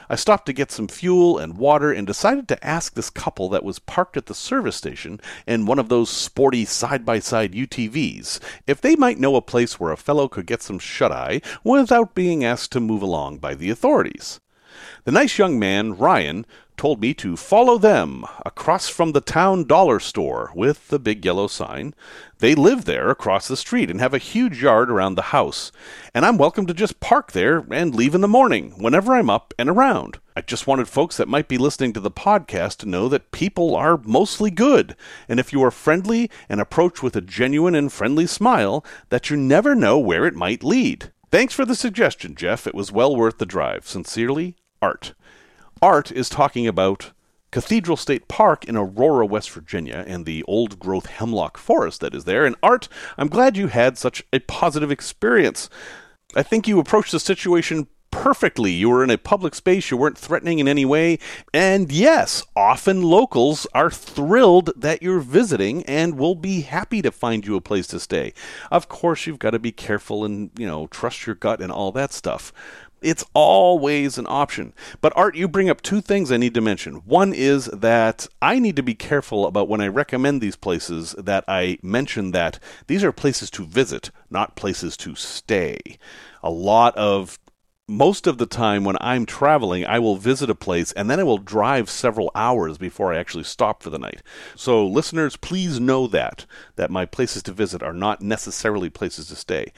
I 0.08 0.16
stopped 0.16 0.46
to 0.46 0.52
get 0.52 0.70
some 0.70 0.88
fuel 0.88 1.38
and 1.38 1.58
water 1.58 1.92
and 1.92 2.06
decided 2.06 2.48
to 2.48 2.66
ask 2.66 2.94
this 2.94 3.10
couple 3.10 3.48
that 3.50 3.64
was 3.64 3.78
parked 3.78 4.16
at 4.16 4.26
the 4.26 4.34
service 4.34 4.76
station 4.76 5.20
in 5.46 5.66
one 5.66 5.78
of 5.78 5.88
those 5.88 6.10
sporty 6.10 6.64
side 6.64 7.04
by 7.04 7.18
side 7.18 7.52
UTVs 7.52 8.40
if 8.66 8.80
they 8.80 8.96
might 8.96 9.18
know 9.18 9.36
a 9.36 9.42
place 9.42 9.80
where 9.80 9.92
a 9.92 9.96
fellow 9.96 10.28
could 10.28 10.46
get 10.46 10.62
some 10.62 10.78
shut 10.78 11.12
eye 11.12 11.40
without 11.64 12.14
being 12.14 12.44
asked 12.44 12.72
to 12.72 12.80
move 12.80 13.02
along 13.02 13.38
by 13.38 13.54
the 13.54 13.70
authorities. 13.70 14.40
The 15.04 15.12
nice 15.12 15.38
young 15.38 15.58
man, 15.58 15.96
Ryan, 15.96 16.46
told 16.76 17.00
me 17.00 17.14
to 17.14 17.36
follow 17.36 17.78
them 17.78 18.24
across 18.44 18.88
from 18.88 19.12
the 19.12 19.20
town 19.20 19.64
dollar 19.64 19.98
store 19.98 20.52
with 20.54 20.88
the 20.88 20.98
big 20.98 21.24
yellow 21.24 21.46
sign. 21.46 21.94
They 22.38 22.54
live 22.54 22.84
there 22.84 23.10
across 23.10 23.48
the 23.48 23.56
street 23.56 23.90
and 23.90 24.00
have 24.00 24.12
a 24.12 24.18
huge 24.18 24.62
yard 24.62 24.90
around 24.90 25.14
the 25.14 25.22
house, 25.22 25.72
and 26.14 26.24
I'm 26.24 26.36
welcome 26.36 26.66
to 26.66 26.74
just 26.74 27.00
park 27.00 27.32
there 27.32 27.64
and 27.70 27.94
leave 27.94 28.14
in 28.14 28.20
the 28.20 28.28
morning 28.28 28.74
whenever 28.78 29.14
I'm 29.14 29.30
up 29.30 29.54
and 29.58 29.68
around. 29.68 30.18
I 30.36 30.42
just 30.42 30.66
wanted 30.66 30.86
folks 30.88 31.16
that 31.16 31.28
might 31.28 31.48
be 31.48 31.58
listening 31.58 31.92
to 31.94 32.00
the 32.00 32.10
podcast 32.10 32.76
to 32.78 32.88
know 32.88 33.08
that 33.08 33.32
people 33.32 33.74
are 33.74 34.00
mostly 34.04 34.50
good, 34.50 34.94
and 35.28 35.40
if 35.40 35.52
you 35.52 35.62
are 35.64 35.70
friendly 35.70 36.30
and 36.48 36.60
approach 36.60 37.02
with 37.02 37.16
a 37.16 37.20
genuine 37.20 37.74
and 37.74 37.90
friendly 37.90 38.26
smile, 38.26 38.84
that 39.08 39.30
you 39.30 39.36
never 39.36 39.74
know 39.74 39.98
where 39.98 40.26
it 40.26 40.34
might 40.34 40.62
lead. 40.62 41.10
Thanks 41.30 41.54
for 41.54 41.64
the 41.64 41.74
suggestion, 41.74 42.34
Jeff. 42.34 42.66
It 42.66 42.74
was 42.74 42.92
well 42.92 43.16
worth 43.16 43.38
the 43.38 43.46
drive. 43.46 43.86
Sincerely, 43.86 44.56
Art. 44.80 45.14
Art 45.82 46.10
is 46.10 46.28
talking 46.30 46.66
about 46.66 47.12
Cathedral 47.50 47.96
State 47.96 48.28
Park 48.28 48.64
in 48.64 48.76
Aurora, 48.76 49.26
West 49.26 49.50
Virginia, 49.50 50.04
and 50.06 50.24
the 50.24 50.42
old 50.44 50.78
growth 50.78 51.06
hemlock 51.06 51.58
forest 51.58 52.00
that 52.00 52.14
is 52.14 52.24
there. 52.24 52.46
And 52.46 52.56
Art, 52.62 52.88
I'm 53.18 53.28
glad 53.28 53.56
you 53.56 53.68
had 53.68 53.98
such 53.98 54.22
a 54.32 54.38
positive 54.40 54.90
experience. 54.90 55.68
I 56.34 56.42
think 56.42 56.66
you 56.66 56.78
approached 56.78 57.12
the 57.12 57.20
situation 57.20 57.88
perfectly. 58.10 58.72
You 58.72 58.88
were 58.88 59.04
in 59.04 59.10
a 59.10 59.18
public 59.18 59.54
space, 59.54 59.90
you 59.90 59.96
weren't 59.98 60.16
threatening 60.16 60.58
in 60.58 60.66
any 60.66 60.86
way. 60.86 61.18
And 61.52 61.92
yes, 61.92 62.42
often 62.56 63.02
locals 63.02 63.66
are 63.74 63.90
thrilled 63.90 64.70
that 64.74 65.02
you're 65.02 65.20
visiting 65.20 65.84
and 65.84 66.16
will 66.16 66.34
be 66.34 66.62
happy 66.62 67.02
to 67.02 67.12
find 67.12 67.46
you 67.46 67.56
a 67.56 67.60
place 67.60 67.86
to 67.88 68.00
stay. 68.00 68.32
Of 68.70 68.88
course, 68.88 69.26
you've 69.26 69.38
got 69.38 69.50
to 69.50 69.58
be 69.58 69.72
careful 69.72 70.24
and, 70.24 70.50
you 70.56 70.66
know, 70.66 70.86
trust 70.86 71.26
your 71.26 71.36
gut 71.36 71.60
and 71.60 71.70
all 71.70 71.92
that 71.92 72.12
stuff. 72.12 72.54
It's 73.02 73.24
always 73.34 74.18
an 74.18 74.26
option. 74.28 74.72
But 75.00 75.12
Art, 75.16 75.36
you 75.36 75.48
bring 75.48 75.68
up 75.68 75.82
two 75.82 76.00
things 76.00 76.32
I 76.32 76.38
need 76.38 76.54
to 76.54 76.60
mention. 76.60 76.96
One 77.04 77.32
is 77.34 77.66
that 77.66 78.26
I 78.40 78.58
need 78.58 78.76
to 78.76 78.82
be 78.82 78.94
careful 78.94 79.46
about 79.46 79.68
when 79.68 79.80
I 79.80 79.88
recommend 79.88 80.40
these 80.40 80.56
places 80.56 81.14
that 81.18 81.44
I 81.46 81.78
mention 81.82 82.30
that 82.32 82.58
these 82.86 83.04
are 83.04 83.12
places 83.12 83.50
to 83.50 83.66
visit, 83.66 84.10
not 84.30 84.56
places 84.56 84.96
to 84.98 85.14
stay. 85.14 85.78
A 86.42 86.50
lot 86.50 86.96
of 86.96 87.38
most 87.88 88.26
of 88.26 88.38
the 88.38 88.46
time 88.46 88.82
when 88.84 88.96
I'm 89.00 89.26
traveling, 89.26 89.86
I 89.86 89.98
will 89.98 90.16
visit 90.16 90.50
a 90.50 90.54
place 90.54 90.90
and 90.92 91.08
then 91.08 91.20
I 91.20 91.22
will 91.24 91.38
drive 91.38 91.88
several 91.88 92.32
hours 92.34 92.78
before 92.78 93.12
I 93.12 93.18
actually 93.18 93.44
stop 93.44 93.82
for 93.82 93.90
the 93.90 93.98
night. 93.98 94.22
So, 94.56 94.84
listeners, 94.86 95.36
please 95.36 95.78
know 95.78 96.06
that 96.08 96.46
that 96.74 96.90
my 96.90 97.06
places 97.06 97.42
to 97.44 97.52
visit 97.52 97.82
are 97.82 97.92
not 97.92 98.22
necessarily 98.22 98.90
places 98.90 99.28
to 99.28 99.36
stay. 99.36 99.72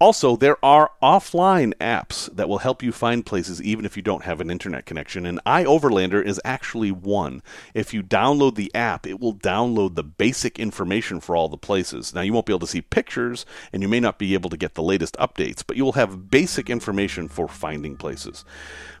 Also, 0.00 0.34
there 0.34 0.56
are 0.64 0.90
offline 1.02 1.74
apps 1.74 2.34
that 2.34 2.48
will 2.48 2.58
help 2.58 2.82
you 2.82 2.90
find 2.90 3.26
places 3.26 3.60
even 3.60 3.84
if 3.84 3.98
you 3.98 4.02
don't 4.02 4.24
have 4.24 4.40
an 4.40 4.50
internet 4.50 4.86
connection, 4.86 5.26
and 5.26 5.38
iOverlander 5.44 6.24
is 6.24 6.40
actually 6.42 6.90
one. 6.90 7.42
If 7.74 7.92
you 7.92 8.02
download 8.02 8.54
the 8.54 8.74
app, 8.74 9.06
it 9.06 9.20
will 9.20 9.34
download 9.34 9.96
the 9.96 10.02
basic 10.02 10.58
information 10.58 11.20
for 11.20 11.36
all 11.36 11.50
the 11.50 11.58
places. 11.58 12.14
Now, 12.14 12.22
you 12.22 12.32
won't 12.32 12.46
be 12.46 12.52
able 12.52 12.60
to 12.60 12.66
see 12.66 12.80
pictures, 12.80 13.44
and 13.74 13.82
you 13.82 13.88
may 13.88 14.00
not 14.00 14.18
be 14.18 14.32
able 14.32 14.48
to 14.48 14.56
get 14.56 14.74
the 14.74 14.82
latest 14.82 15.18
updates, 15.18 15.62
but 15.66 15.76
you 15.76 15.84
will 15.84 15.92
have 15.92 16.30
basic 16.30 16.70
information 16.70 17.28
for 17.28 17.46
finding 17.46 17.94
places. 17.94 18.46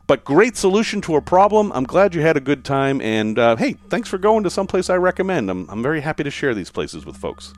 But 0.06 0.24
great 0.24 0.58
solution 0.58 1.00
to 1.02 1.16
a 1.16 1.22
problem. 1.22 1.72
I'm 1.72 1.84
glad 1.84 2.14
you 2.14 2.20
had 2.20 2.36
a 2.36 2.40
good 2.40 2.62
time, 2.62 3.00
and 3.00 3.38
uh, 3.38 3.56
hey, 3.56 3.76
thanks 3.88 4.10
for 4.10 4.18
going 4.18 4.44
to 4.44 4.50
someplace 4.50 4.90
I 4.90 4.96
recommend. 4.96 5.50
I'm, 5.50 5.66
I'm 5.70 5.82
very 5.82 6.02
happy 6.02 6.24
to 6.24 6.30
share 6.30 6.52
these 6.52 6.70
places 6.70 7.06
with 7.06 7.16
folks. 7.16 7.54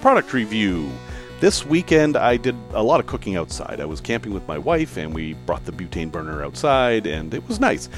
Product 0.00 0.32
review. 0.32 0.90
This 1.42 1.66
weekend, 1.66 2.16
I 2.16 2.36
did 2.36 2.54
a 2.72 2.84
lot 2.84 3.00
of 3.00 3.06
cooking 3.06 3.34
outside. 3.34 3.80
I 3.80 3.84
was 3.84 4.00
camping 4.00 4.32
with 4.32 4.46
my 4.46 4.58
wife, 4.58 4.96
and 4.96 5.12
we 5.12 5.32
brought 5.32 5.64
the 5.64 5.72
butane 5.72 6.08
burner 6.08 6.44
outside, 6.44 7.04
and 7.04 7.34
it 7.34 7.48
was 7.48 7.58
nice. 7.58 7.88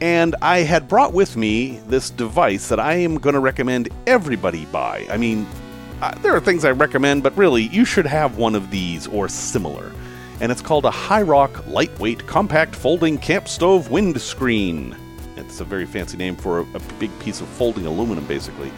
And 0.00 0.34
I 0.40 0.60
had 0.60 0.88
brought 0.88 1.12
with 1.12 1.36
me 1.36 1.78
this 1.88 2.08
device 2.08 2.70
that 2.70 2.80
I 2.80 2.94
am 2.94 3.18
going 3.18 3.34
to 3.34 3.40
recommend 3.40 3.90
everybody 4.06 4.64
buy. 4.64 5.06
I 5.10 5.18
mean, 5.18 5.46
uh, 6.00 6.14
there 6.22 6.34
are 6.34 6.40
things 6.40 6.64
I 6.64 6.70
recommend, 6.70 7.22
but 7.22 7.36
really, 7.36 7.64
you 7.64 7.84
should 7.84 8.06
have 8.06 8.38
one 8.38 8.54
of 8.54 8.70
these 8.70 9.06
or 9.08 9.28
similar. 9.28 9.92
And 10.40 10.50
it's 10.50 10.62
called 10.62 10.86
a 10.86 10.90
Hyrock 10.90 11.70
Lightweight 11.70 12.26
Compact 12.26 12.74
Folding 12.74 13.18
Camp 13.18 13.46
Stove 13.46 13.90
Windscreen. 13.90 14.96
It's 15.36 15.60
a 15.60 15.66
very 15.66 15.84
fancy 15.84 16.16
name 16.16 16.34
for 16.34 16.60
a, 16.60 16.62
a 16.72 16.80
big 16.98 17.10
piece 17.18 17.42
of 17.42 17.48
folding 17.48 17.84
aluminum, 17.84 18.24
basically. 18.24 18.72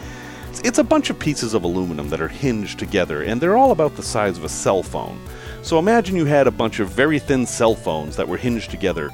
It's 0.65 0.79
a 0.79 0.85
bunch 0.85 1.09
of 1.09 1.19
pieces 1.19 1.55
of 1.55 1.65
aluminum 1.65 2.09
that 2.09 2.21
are 2.21 2.29
hinged 2.29 2.79
together, 2.79 3.23
and 3.23 3.41
they're 3.41 3.57
all 3.57 3.71
about 3.71 3.97
the 3.97 4.03
size 4.03 4.37
of 4.37 4.45
a 4.45 4.49
cell 4.49 4.83
phone. 4.83 5.21
So 5.63 5.79
imagine 5.79 6.17
you 6.17 6.25
had 6.25 6.47
a 6.47 6.51
bunch 6.51 6.81
of 6.81 6.91
very 6.91 7.19
thin 7.19 7.47
cell 7.47 7.75
phones 7.75 8.17
that 8.17 8.29
were 8.29 8.37
hinged 8.37 8.71
together, 8.71 9.11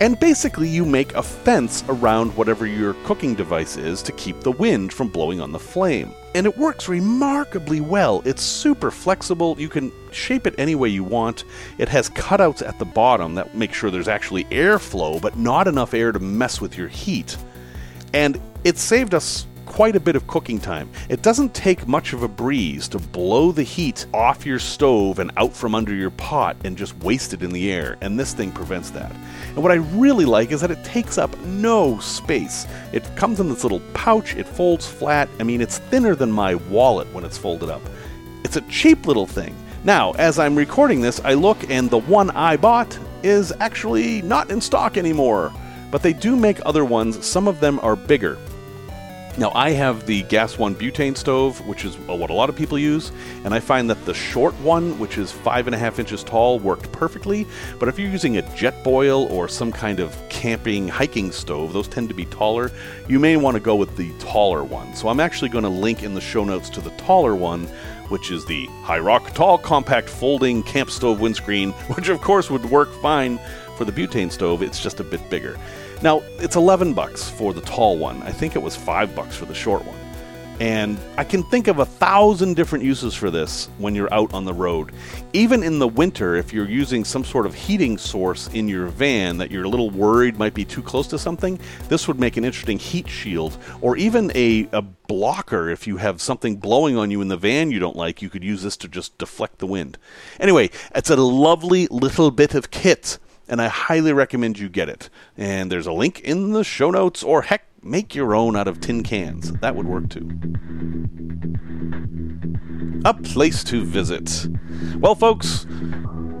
and 0.00 0.18
basically 0.18 0.68
you 0.68 0.84
make 0.84 1.14
a 1.14 1.22
fence 1.22 1.84
around 1.88 2.36
whatever 2.36 2.66
your 2.66 2.94
cooking 3.04 3.34
device 3.34 3.76
is 3.76 4.02
to 4.02 4.12
keep 4.12 4.40
the 4.40 4.50
wind 4.50 4.92
from 4.92 5.08
blowing 5.08 5.40
on 5.40 5.52
the 5.52 5.58
flame. 5.58 6.12
And 6.34 6.44
it 6.44 6.58
works 6.58 6.88
remarkably 6.88 7.80
well. 7.80 8.20
It's 8.24 8.42
super 8.42 8.90
flexible. 8.90 9.54
You 9.60 9.68
can 9.68 9.92
shape 10.10 10.46
it 10.46 10.56
any 10.58 10.74
way 10.74 10.88
you 10.88 11.04
want. 11.04 11.44
It 11.78 11.88
has 11.88 12.10
cutouts 12.10 12.66
at 12.66 12.78
the 12.78 12.84
bottom 12.84 13.34
that 13.36 13.54
make 13.54 13.72
sure 13.72 13.90
there's 13.90 14.08
actually 14.08 14.44
airflow, 14.44 15.22
but 15.22 15.38
not 15.38 15.68
enough 15.68 15.94
air 15.94 16.10
to 16.10 16.18
mess 16.18 16.60
with 16.60 16.76
your 16.76 16.88
heat. 16.88 17.36
And 18.12 18.40
it 18.64 18.78
saved 18.78 19.14
us 19.14 19.46
quite 19.72 19.96
a 19.96 20.00
bit 20.00 20.16
of 20.16 20.26
cooking 20.26 20.60
time. 20.60 20.90
It 21.08 21.22
doesn't 21.22 21.54
take 21.54 21.88
much 21.88 22.12
of 22.12 22.22
a 22.22 22.28
breeze 22.28 22.88
to 22.88 22.98
blow 22.98 23.52
the 23.52 23.62
heat 23.62 24.04
off 24.12 24.44
your 24.44 24.58
stove 24.58 25.18
and 25.18 25.30
out 25.38 25.54
from 25.54 25.74
under 25.74 25.94
your 25.94 26.10
pot 26.10 26.58
and 26.64 26.76
just 26.76 26.94
waste 26.98 27.32
it 27.32 27.42
in 27.42 27.52
the 27.52 27.72
air, 27.72 27.96
and 28.02 28.20
this 28.20 28.34
thing 28.34 28.52
prevents 28.52 28.90
that. 28.90 29.10
And 29.48 29.62
what 29.62 29.72
I 29.72 29.76
really 29.76 30.26
like 30.26 30.52
is 30.52 30.60
that 30.60 30.70
it 30.70 30.84
takes 30.84 31.16
up 31.16 31.34
no 31.40 31.98
space. 32.00 32.66
It 32.92 33.16
comes 33.16 33.40
in 33.40 33.48
this 33.48 33.62
little 33.62 33.80
pouch, 33.94 34.36
it 34.36 34.46
folds 34.46 34.86
flat. 34.86 35.26
I 35.40 35.42
mean, 35.42 35.62
it's 35.62 35.78
thinner 35.78 36.14
than 36.14 36.30
my 36.30 36.56
wallet 36.56 37.10
when 37.14 37.24
it's 37.24 37.38
folded 37.38 37.70
up. 37.70 37.80
It's 38.44 38.56
a 38.56 38.68
cheap 38.68 39.06
little 39.06 39.26
thing. 39.26 39.56
Now, 39.84 40.12
as 40.12 40.38
I'm 40.38 40.54
recording 40.54 41.00
this, 41.00 41.18
I 41.24 41.32
look 41.32 41.70
and 41.70 41.88
the 41.88 42.00
one 42.00 42.30
I 42.32 42.58
bought 42.58 42.98
is 43.22 43.54
actually 43.58 44.20
not 44.20 44.50
in 44.50 44.60
stock 44.60 44.98
anymore. 44.98 45.50
But 45.90 46.02
they 46.02 46.12
do 46.12 46.36
make 46.36 46.60
other 46.66 46.84
ones, 46.84 47.24
some 47.24 47.48
of 47.48 47.60
them 47.60 47.80
are 47.80 47.96
bigger. 47.96 48.36
Now, 49.38 49.50
I 49.54 49.70
have 49.70 50.04
the 50.04 50.24
Gas 50.24 50.58
One 50.58 50.74
butane 50.74 51.16
stove, 51.16 51.66
which 51.66 51.86
is 51.86 51.96
uh, 52.06 52.14
what 52.14 52.28
a 52.28 52.34
lot 52.34 52.50
of 52.50 52.56
people 52.56 52.78
use, 52.78 53.10
and 53.44 53.54
I 53.54 53.60
find 53.60 53.88
that 53.88 54.04
the 54.04 54.12
short 54.12 54.52
one, 54.56 54.98
which 54.98 55.16
is 55.16 55.32
five 55.32 55.66
and 55.66 55.74
a 55.74 55.78
half 55.78 55.98
inches 55.98 56.22
tall, 56.22 56.58
worked 56.58 56.92
perfectly. 56.92 57.46
But 57.78 57.88
if 57.88 57.98
you're 57.98 58.10
using 58.10 58.36
a 58.36 58.42
Jetboil 58.42 59.30
or 59.30 59.48
some 59.48 59.72
kind 59.72 60.00
of 60.00 60.14
camping 60.28 60.86
hiking 60.86 61.32
stove, 61.32 61.72
those 61.72 61.88
tend 61.88 62.10
to 62.10 62.14
be 62.14 62.26
taller, 62.26 62.70
you 63.08 63.18
may 63.18 63.38
want 63.38 63.54
to 63.54 63.60
go 63.60 63.74
with 63.74 63.96
the 63.96 64.12
taller 64.18 64.64
one. 64.64 64.94
So 64.94 65.08
I'm 65.08 65.20
actually 65.20 65.48
going 65.48 65.64
to 65.64 65.70
link 65.70 66.02
in 66.02 66.12
the 66.12 66.20
show 66.20 66.44
notes 66.44 66.68
to 66.68 66.82
the 66.82 66.90
taller 66.90 67.34
one, 67.34 67.64
which 68.08 68.30
is 68.30 68.44
the 68.44 68.66
Hyrock 68.84 69.32
Tall 69.32 69.56
Compact 69.56 70.10
Folding 70.10 70.62
Camp 70.62 70.90
Stove 70.90 71.20
Windscreen, 71.20 71.70
which 71.94 72.10
of 72.10 72.20
course 72.20 72.50
would 72.50 72.66
work 72.66 72.92
fine 73.00 73.40
for 73.76 73.90
the 73.90 73.92
butane 73.92 74.30
stove, 74.30 74.62
it's 74.62 74.80
just 74.80 75.00
a 75.00 75.04
bit 75.04 75.28
bigger. 75.30 75.58
Now, 76.02 76.22
it's 76.38 76.56
11 76.56 76.94
bucks 76.94 77.30
for 77.30 77.52
the 77.52 77.60
tall 77.60 77.96
one. 77.96 78.22
I 78.22 78.32
think 78.32 78.56
it 78.56 78.62
was 78.62 78.74
5 78.74 79.14
bucks 79.14 79.36
for 79.36 79.44
the 79.44 79.54
short 79.54 79.84
one. 79.84 79.96
And 80.60 80.98
I 81.16 81.24
can 81.24 81.42
think 81.44 81.66
of 81.66 81.78
a 81.78 81.84
thousand 81.84 82.54
different 82.54 82.84
uses 82.84 83.14
for 83.14 83.30
this 83.30 83.68
when 83.78 83.94
you're 83.94 84.12
out 84.12 84.32
on 84.34 84.44
the 84.44 84.52
road. 84.52 84.92
Even 85.32 85.62
in 85.62 85.78
the 85.78 85.88
winter, 85.88 86.36
if 86.36 86.52
you're 86.52 86.68
using 86.68 87.04
some 87.04 87.24
sort 87.24 87.46
of 87.46 87.54
heating 87.54 87.98
source 87.98 88.48
in 88.48 88.68
your 88.68 88.86
van 88.86 89.38
that 89.38 89.50
you're 89.50 89.64
a 89.64 89.68
little 89.68 89.90
worried 89.90 90.38
might 90.38 90.54
be 90.54 90.64
too 90.64 90.82
close 90.82 91.06
to 91.08 91.18
something, 91.18 91.58
this 91.88 92.06
would 92.06 92.20
make 92.20 92.36
an 92.36 92.44
interesting 92.44 92.78
heat 92.78 93.08
shield. 93.08 93.58
Or 93.80 93.96
even 93.96 94.30
a, 94.36 94.68
a 94.72 94.82
blocker 94.82 95.68
if 95.68 95.86
you 95.86 95.96
have 95.96 96.20
something 96.20 96.56
blowing 96.56 96.96
on 96.96 97.10
you 97.10 97.20
in 97.22 97.28
the 97.28 97.36
van 97.36 97.70
you 97.70 97.78
don't 97.78 97.96
like, 97.96 98.22
you 98.22 98.28
could 98.28 98.44
use 98.44 98.62
this 98.62 98.76
to 98.78 98.88
just 98.88 99.18
deflect 99.18 99.58
the 99.58 99.66
wind. 99.66 99.98
Anyway, 100.38 100.70
it's 100.94 101.10
a 101.10 101.16
lovely 101.16 101.86
little 101.88 102.30
bit 102.30 102.54
of 102.54 102.70
kit 102.70 103.18
and 103.52 103.60
I 103.60 103.68
highly 103.68 104.14
recommend 104.14 104.58
you 104.58 104.70
get 104.70 104.88
it. 104.88 105.10
And 105.36 105.70
there's 105.70 105.86
a 105.86 105.92
link 105.92 106.20
in 106.20 106.52
the 106.52 106.64
show 106.64 106.90
notes, 106.90 107.22
or 107.22 107.42
heck, 107.42 107.66
make 107.82 108.14
your 108.14 108.34
own 108.34 108.56
out 108.56 108.66
of 108.66 108.80
tin 108.80 109.02
cans. 109.02 109.52
That 109.52 109.76
would 109.76 109.86
work 109.86 110.08
too. 110.08 110.26
A 113.04 113.12
place 113.12 113.62
to 113.64 113.84
visit. 113.84 114.48
Well, 114.96 115.14
folks, 115.14 115.66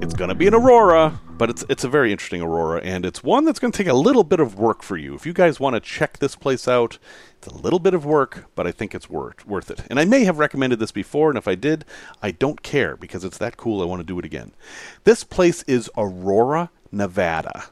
it's 0.00 0.14
going 0.14 0.30
to 0.30 0.34
be 0.34 0.46
an 0.46 0.54
Aurora, 0.54 1.20
but 1.36 1.50
it's 1.50 1.66
it's 1.68 1.84
a 1.84 1.88
very 1.88 2.12
interesting 2.12 2.40
Aurora, 2.40 2.80
and 2.80 3.04
it's 3.04 3.22
one 3.22 3.44
that's 3.44 3.58
going 3.58 3.72
to 3.72 3.76
take 3.76 3.88
a 3.88 3.94
little 3.94 4.24
bit 4.24 4.40
of 4.40 4.58
work 4.58 4.82
for 4.82 4.96
you. 4.96 5.14
If 5.14 5.26
you 5.26 5.34
guys 5.34 5.60
want 5.60 5.74
to 5.74 5.80
check 5.80 6.18
this 6.18 6.34
place 6.34 6.66
out, 6.66 6.98
it's 7.36 7.46
a 7.46 7.54
little 7.54 7.78
bit 7.78 7.92
of 7.92 8.06
work, 8.06 8.46
but 8.54 8.66
I 8.66 8.72
think 8.72 8.94
it's 8.94 9.10
worth 9.10 9.46
worth 9.46 9.70
it. 9.70 9.82
And 9.90 10.00
I 10.00 10.06
may 10.06 10.24
have 10.24 10.38
recommended 10.38 10.78
this 10.78 10.92
before, 10.92 11.28
and 11.28 11.36
if 11.36 11.46
I 11.46 11.56
did, 11.56 11.84
I 12.22 12.30
don't 12.30 12.62
care 12.62 12.96
because 12.96 13.22
it's 13.22 13.36
that 13.36 13.58
cool. 13.58 13.82
I 13.82 13.84
want 13.84 14.00
to 14.00 14.06
do 14.06 14.18
it 14.18 14.24
again. 14.24 14.52
This 15.04 15.24
place 15.24 15.62
is 15.64 15.90
Aurora 15.94 16.70
Nevada. 16.92 17.64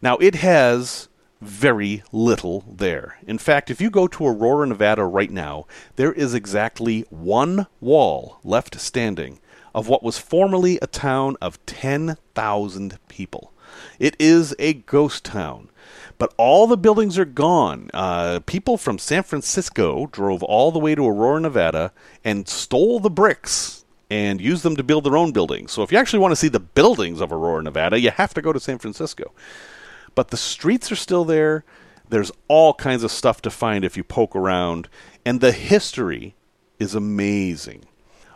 Now, 0.00 0.16
it 0.18 0.36
has 0.36 1.08
very 1.40 2.02
little 2.12 2.64
there. 2.68 3.18
In 3.26 3.38
fact, 3.38 3.70
if 3.70 3.80
you 3.80 3.90
go 3.90 4.06
to 4.08 4.26
Aurora, 4.26 4.66
Nevada 4.66 5.04
right 5.04 5.30
now, 5.30 5.66
there 5.96 6.12
is 6.12 6.34
exactly 6.34 7.04
one 7.10 7.66
wall 7.80 8.38
left 8.44 8.80
standing 8.80 9.40
of 9.74 9.88
what 9.88 10.02
was 10.02 10.18
formerly 10.18 10.78
a 10.82 10.86
town 10.86 11.36
of 11.40 11.64
10,000 11.66 12.98
people. 13.08 13.52
It 13.98 14.16
is 14.18 14.54
a 14.58 14.74
ghost 14.74 15.24
town. 15.24 15.70
But 16.16 16.34
all 16.36 16.66
the 16.66 16.76
buildings 16.76 17.18
are 17.18 17.24
gone. 17.24 17.90
Uh, 17.94 18.40
people 18.44 18.76
from 18.76 18.98
San 18.98 19.22
Francisco 19.22 20.06
drove 20.06 20.42
all 20.42 20.72
the 20.72 20.78
way 20.78 20.94
to 20.94 21.06
Aurora, 21.06 21.40
Nevada, 21.40 21.92
and 22.24 22.48
stole 22.48 22.98
the 22.98 23.10
bricks 23.10 23.84
and 24.10 24.40
use 24.40 24.62
them 24.62 24.76
to 24.76 24.82
build 24.82 25.04
their 25.04 25.16
own 25.16 25.32
buildings. 25.32 25.72
So 25.72 25.82
if 25.82 25.92
you 25.92 25.98
actually 25.98 26.20
want 26.20 26.32
to 26.32 26.36
see 26.36 26.48
the 26.48 26.60
buildings 26.60 27.20
of 27.20 27.32
Aurora, 27.32 27.62
Nevada, 27.62 28.00
you 28.00 28.10
have 28.10 28.32
to 28.34 28.42
go 28.42 28.52
to 28.52 28.60
San 28.60 28.78
Francisco. 28.78 29.32
But 30.14 30.28
the 30.28 30.36
streets 30.36 30.90
are 30.90 30.96
still 30.96 31.24
there. 31.24 31.64
There's 32.08 32.32
all 32.48 32.72
kinds 32.74 33.04
of 33.04 33.10
stuff 33.10 33.42
to 33.42 33.50
find 33.50 33.84
if 33.84 33.96
you 33.96 34.04
poke 34.04 34.34
around, 34.34 34.88
and 35.26 35.40
the 35.40 35.52
history 35.52 36.34
is 36.78 36.94
amazing. 36.94 37.84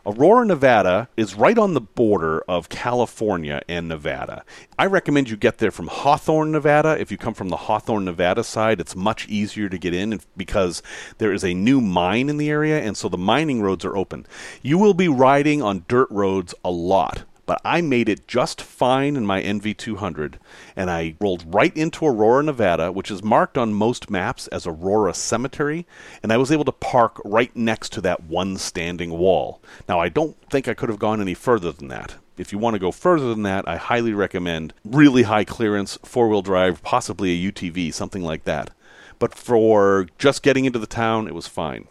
Aurora, 0.05 0.45
Nevada 0.45 1.09
is 1.17 1.37
right 1.37 1.57
on 1.57 1.75
the 1.75 1.81
border 1.81 2.41
of 2.49 2.69
California 2.69 3.63
and 3.69 3.87
Nevada. 3.87 4.45
I 4.77 4.87
recommend 4.87 5.31
you 5.31 5.37
get 5.37 5.59
there 5.59 5.71
from 5.71 5.87
Hawthorne, 5.87 6.51
Nevada. 6.51 7.01
If 7.01 7.13
you 7.13 7.19
come 7.19 7.35
from 7.35 7.51
the 7.51 7.57
Hawthorne, 7.57 8.05
Nevada 8.05 8.43
side, 8.43 8.81
it's 8.81 8.97
much 8.97 9.29
easier 9.29 9.69
to 9.69 9.79
get 9.79 9.95
in 9.95 10.21
because 10.37 10.83
there 11.19 11.33
is 11.33 11.45
a 11.45 11.55
new 11.55 11.81
mine 11.81 12.29
in 12.29 12.37
the 12.37 12.51
area, 12.51 12.81
and 12.83 12.97
so 12.97 13.09
the 13.09 13.17
mining 13.17 13.63
roads 13.63 13.85
are 13.85 13.97
open. 13.97 14.27
You 14.61 14.77
will 14.77 14.95
be 14.95 15.07
riding 15.07 15.63
on 15.63 15.85
dirt 15.87 16.09
roads 16.11 16.53
a 16.65 16.71
lot 16.73 17.23
but 17.47 17.61
I 17.65 17.81
made 17.81 18.09
it 18.09 18.29
just 18.29 18.61
fine 18.61 19.17
in 19.17 19.27
my 19.27 19.43
NV200, 19.43 20.35
and 20.77 20.91
I 20.91 21.15
rolled 21.21 21.55
right 21.55 21.77
into 21.77 22.07
Aurora, 22.07 22.43
Nevada, 22.43 22.93
which 22.93 23.11
is 23.11 23.23
marked 23.23 23.59
on 23.59 23.75
most 23.75 24.11
maps 24.11 24.47
as 24.49 24.67
Aurora 24.67 25.15
Cemetery, 25.15 25.87
and 26.23 26.33
I 26.33 26.37
was 26.37 26.53
able 26.53 26.65
to 26.65 26.73
park 26.73 27.21
right 27.25 27.55
next 27.57 27.93
to 27.93 28.01
that 28.03 28.25
one 28.25 28.57
standing 28.57 29.11
wall. 29.11 29.61
Now, 29.89 30.01
I 30.01 30.09
don't 30.09 30.37
think 30.51 30.69
I 30.69 30.75
could 30.75 30.89
have 30.89 30.99
gone 30.99 31.21
any 31.21 31.35
further 31.35 31.73
than 31.73 31.89
that. 31.89 32.17
If 32.39 32.53
you 32.53 32.59
want 32.59 32.75
to 32.75 32.81
go 32.81 32.93
further 32.93 33.29
than 33.29 33.43
that, 33.43 33.69
I 33.69 33.77
highly 33.77 34.15
recommend 34.15 34.73
really 34.85 35.25
high 35.25 35.45
clearance, 35.45 35.99
four 36.03 36.29
wheel 36.29 36.43
drive, 36.43 36.83
possibly 36.83 37.31
a 37.31 37.53
UTV, 37.53 37.93
something 37.93 38.23
like 38.23 38.45
that. 38.45 38.71
But 39.19 39.35
for 39.35 40.07
just 40.19 40.43
getting 40.43 40.65
into 40.65 40.79
the 40.79 40.87
town, 40.87 41.29
it 41.29 41.35
was 41.35 41.47
fine. 41.47 41.87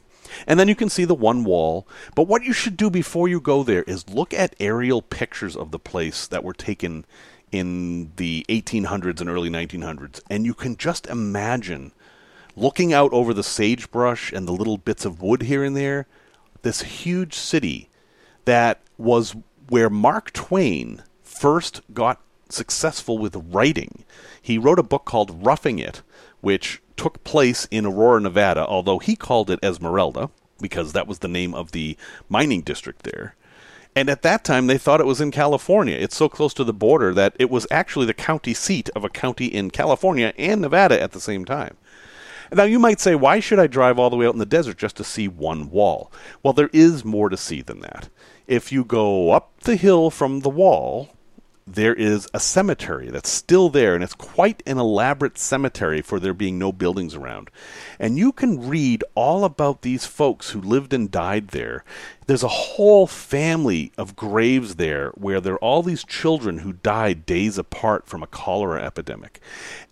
And 0.48 0.60
then 0.60 0.68
you 0.68 0.76
can 0.76 0.90
see 0.90 1.06
the 1.06 1.16
one 1.16 1.44
wall. 1.44 1.88
But 2.16 2.28
what 2.28 2.44
you 2.44 2.54
should 2.54 2.78
do 2.78 2.90
before 2.90 3.28
you 3.28 3.40
go 3.40 3.64
there 3.64 3.84
is 3.84 4.10
look 4.10 4.34
at 4.34 4.56
aerial 4.60 5.02
pictures 5.02 5.56
of 5.56 5.72
the 5.72 5.80
place 5.80 6.28
that 6.28 6.44
were 6.44 6.54
taken 6.54 7.06
in 7.52 8.12
the 8.16 8.46
1800s 8.50 9.20
and 9.20 9.30
early 9.30 9.50
1900s. 9.50 10.22
And 10.30 10.46
you 10.46 10.54
can 10.54 10.78
just 10.78 11.08
imagine 11.08 11.92
looking 12.56 12.94
out 12.94 13.12
over 13.14 13.34
the 13.34 13.44
sagebrush 13.44 14.32
and 14.32 14.48
the 14.48 14.54
little 14.54 14.78
bits 14.78 15.06
of 15.06 15.22
wood 15.22 15.44
here 15.44 15.64
and 15.64 15.76
there, 15.76 16.08
this 16.62 16.82
huge 16.82 17.34
city 17.34 17.90
that 18.46 18.80
was 18.98 19.36
where 19.70 19.90
Mark 19.90 20.34
Twain 20.34 21.04
first 21.24 21.82
got 21.94 22.22
successful 22.50 23.18
with 23.18 23.36
writing. 23.36 24.04
He 24.42 24.58
wrote 24.58 24.80
a 24.80 24.84
book 24.84 25.06
called 25.06 25.46
Roughing 25.46 25.80
It, 25.80 26.02
which 26.42 26.82
took 27.02 27.24
place 27.24 27.68
in 27.72 27.84
Aurora, 27.84 28.22
Nevada, 28.22 28.64
although 28.68 29.00
he 29.00 29.16
called 29.16 29.50
it 29.50 29.58
Esmeralda 29.64 30.30
because 30.62 30.94
that 30.94 31.08
was 31.08 31.18
the 31.18 31.28
name 31.28 31.56
of 31.56 31.72
the 31.72 31.98
mining 32.30 32.62
district 32.62 33.02
there. 33.02 33.36
And 33.96 34.08
at 34.08 34.22
that 34.22 34.44
time, 34.44 34.68
they 34.68 34.78
thought 34.78 35.02
it 35.02 35.08
was 35.08 35.20
in 35.20 35.32
California. 35.32 35.98
It's 35.98 36.16
so 36.16 36.30
close 36.30 36.54
to 36.54 36.64
the 36.64 36.74
border 36.74 37.12
that 37.16 37.36
it 37.40 37.50
was 37.50 37.66
actually 37.72 38.06
the 38.06 38.14
county 38.14 38.54
seat 38.54 38.88
of 38.96 39.04
a 39.04 39.10
county 39.10 39.48
in 39.48 39.72
California 39.72 40.32
and 40.38 40.62
Nevada 40.62 41.02
at 41.02 41.14
the 41.14 41.20
same 41.20 41.44
time. 41.44 41.76
Now, 42.54 42.66
you 42.66 42.78
might 42.78 43.00
say, 43.00 43.16
why 43.16 43.40
should 43.40 43.58
I 43.58 43.66
drive 43.66 43.98
all 43.98 44.12
the 44.12 44.16
way 44.16 44.28
out 44.28 44.34
in 44.34 44.40
the 44.40 44.46
desert 44.46 44.78
just 44.78 44.98
to 44.98 45.04
see 45.04 45.28
one 45.28 45.72
wall? 45.72 46.12
Well, 46.44 46.54
there 46.54 46.70
is 46.72 47.04
more 47.04 47.30
to 47.30 47.38
see 47.38 47.64
than 47.64 47.80
that. 47.80 48.10
If 48.46 48.72
you 48.72 48.86
go 48.86 49.32
up 49.32 49.60
the 49.62 49.76
hill 49.76 50.12
from 50.12 50.42
the 50.42 50.50
wall, 50.52 51.16
there 51.76 51.94
is 51.94 52.28
a 52.34 52.40
cemetery 52.40 53.10
that's 53.10 53.30
still 53.30 53.70
there, 53.70 53.96
and 53.96 54.04
it's 54.04 54.14
quite 54.14 54.62
an 54.66 54.78
elaborate 54.78 55.38
cemetery 55.38 56.02
for 56.02 56.20
there 56.20 56.34
being 56.34 56.60
no 56.60 56.72
buildings 56.72 57.16
around. 57.16 57.50
And 58.00 58.18
you 58.18 58.32
can 58.32 58.68
read 58.68 59.04
all 59.16 59.46
about 59.46 59.82
these 59.82 60.06
folks 60.06 60.52
who 60.52 60.62
lived 60.62 60.94
and 60.94 61.10
died 61.10 61.50
there. 61.50 61.84
There's 62.28 62.44
a 62.44 62.48
whole 62.48 63.08
family 63.08 63.92
of 63.98 64.16
graves 64.16 64.76
there 64.76 65.10
where 65.12 65.42
there 65.42 65.54
are 65.54 65.64
all 65.64 65.84
these 65.84 66.04
children 66.04 66.60
who 66.60 66.74
died 66.74 67.26
days 67.26 67.58
apart 67.58 68.08
from 68.08 68.24
a 68.24 68.28
cholera 68.28 68.84
epidemic. 68.84 69.40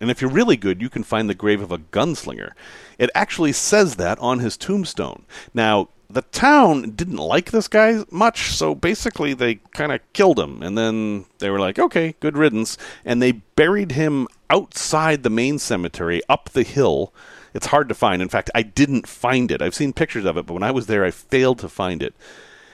And 0.00 0.10
if 0.10 0.20
you're 0.20 0.30
really 0.30 0.56
good, 0.56 0.80
you 0.80 0.88
can 0.88 1.02
find 1.02 1.28
the 1.28 1.34
grave 1.34 1.60
of 1.62 1.72
a 1.72 1.78
gunslinger. 1.78 2.52
It 2.98 3.10
actually 3.14 3.52
says 3.52 3.96
that 3.96 4.18
on 4.18 4.40
his 4.40 4.56
tombstone. 4.56 5.24
Now, 5.54 5.88
the 6.12 6.22
town 6.22 6.90
didn't 6.90 7.16
like 7.16 7.50
this 7.50 7.68
guy 7.68 8.04
much, 8.10 8.50
so 8.50 8.74
basically 8.74 9.32
they 9.34 9.56
kind 9.72 9.92
of 9.92 10.00
killed 10.12 10.38
him. 10.38 10.62
And 10.62 10.76
then 10.76 11.26
they 11.38 11.50
were 11.50 11.60
like, 11.60 11.78
okay, 11.78 12.14
good 12.20 12.36
riddance. 12.36 12.76
And 13.04 13.22
they 13.22 13.32
buried 13.32 13.92
him 13.92 14.26
outside 14.48 15.22
the 15.22 15.30
main 15.30 15.58
cemetery, 15.58 16.20
up 16.28 16.50
the 16.50 16.62
hill. 16.62 17.12
It's 17.54 17.66
hard 17.66 17.88
to 17.88 17.94
find. 17.94 18.22
In 18.22 18.28
fact, 18.28 18.50
I 18.54 18.62
didn't 18.62 19.06
find 19.06 19.50
it. 19.50 19.62
I've 19.62 19.74
seen 19.74 19.92
pictures 19.92 20.24
of 20.24 20.36
it, 20.36 20.46
but 20.46 20.54
when 20.54 20.62
I 20.62 20.70
was 20.70 20.86
there, 20.86 21.04
I 21.04 21.10
failed 21.10 21.58
to 21.60 21.68
find 21.68 22.02
it. 22.02 22.14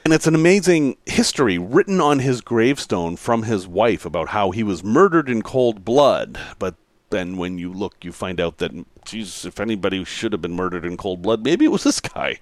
And 0.04 0.14
it's 0.14 0.26
an 0.26 0.34
amazing 0.34 0.96
history 1.04 1.58
written 1.58 2.00
on 2.00 2.20
his 2.20 2.40
gravestone 2.40 3.16
from 3.16 3.42
his 3.42 3.66
wife 3.66 4.06
about 4.06 4.28
how 4.28 4.52
he 4.52 4.62
was 4.62 4.84
murdered 4.84 5.28
in 5.28 5.42
cold 5.42 5.84
blood, 5.84 6.38
but 6.58 6.76
then 7.10 7.36
when 7.36 7.58
you 7.58 7.72
look, 7.72 8.04
you 8.04 8.12
find 8.12 8.40
out 8.40 8.58
that, 8.58 8.72
geez, 9.04 9.44
if 9.44 9.58
anybody 9.58 10.04
should 10.04 10.32
have 10.32 10.42
been 10.42 10.54
murdered 10.54 10.84
in 10.84 10.96
cold 10.96 11.22
blood, 11.22 11.44
maybe 11.44 11.64
it 11.64 11.72
was 11.72 11.84
this 11.84 12.00
guy. 12.00 12.38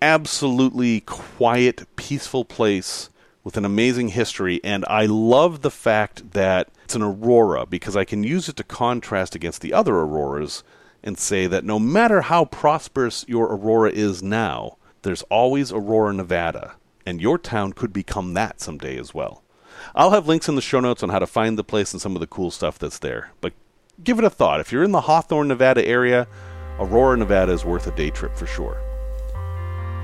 Absolutely 0.00 1.00
quiet, 1.00 1.84
peaceful 1.96 2.44
place 2.44 3.10
with 3.42 3.56
an 3.56 3.64
amazing 3.64 4.08
history, 4.10 4.60
and 4.62 4.84
I 4.88 5.06
love 5.06 5.62
the 5.62 5.70
fact 5.70 6.32
that 6.32 6.68
it's 6.84 6.94
an 6.94 7.02
aurora 7.02 7.66
because 7.66 7.96
I 7.96 8.04
can 8.04 8.22
use 8.22 8.48
it 8.48 8.56
to 8.56 8.64
contrast 8.64 9.34
against 9.34 9.60
the 9.60 9.72
other 9.72 9.94
auroras 9.94 10.62
and 11.02 11.18
say 11.18 11.46
that 11.46 11.64
no 11.64 11.78
matter 11.78 12.22
how 12.22 12.44
prosperous 12.44 13.24
your 13.26 13.46
aurora 13.46 13.90
is 13.90 14.22
now, 14.22 14.76
there's 15.02 15.22
always 15.22 15.72
Aurora, 15.72 16.12
Nevada, 16.12 16.74
and 17.06 17.20
your 17.20 17.38
town 17.38 17.72
could 17.72 17.92
become 17.92 18.34
that 18.34 18.60
someday 18.60 18.98
as 18.98 19.14
well. 19.14 19.42
I'll 19.94 20.10
have 20.10 20.28
links 20.28 20.48
in 20.48 20.54
the 20.54 20.60
show 20.60 20.80
notes 20.80 21.02
on 21.02 21.08
how 21.08 21.18
to 21.18 21.26
find 21.26 21.56
the 21.56 21.64
place 21.64 21.92
and 21.92 22.02
some 22.02 22.14
of 22.16 22.20
the 22.20 22.26
cool 22.26 22.50
stuff 22.50 22.78
that's 22.78 22.98
there. 22.98 23.32
But 23.40 23.52
give 24.02 24.18
it 24.18 24.24
a 24.24 24.30
thought. 24.30 24.60
If 24.60 24.72
you're 24.72 24.84
in 24.84 24.92
the 24.92 25.02
Hawthorne, 25.02 25.48
Nevada 25.48 25.86
area, 25.86 26.26
Aurora, 26.78 27.16
Nevada 27.16 27.52
is 27.52 27.64
worth 27.64 27.86
a 27.86 27.96
day 27.96 28.10
trip 28.10 28.36
for 28.36 28.46
sure. 28.46 28.87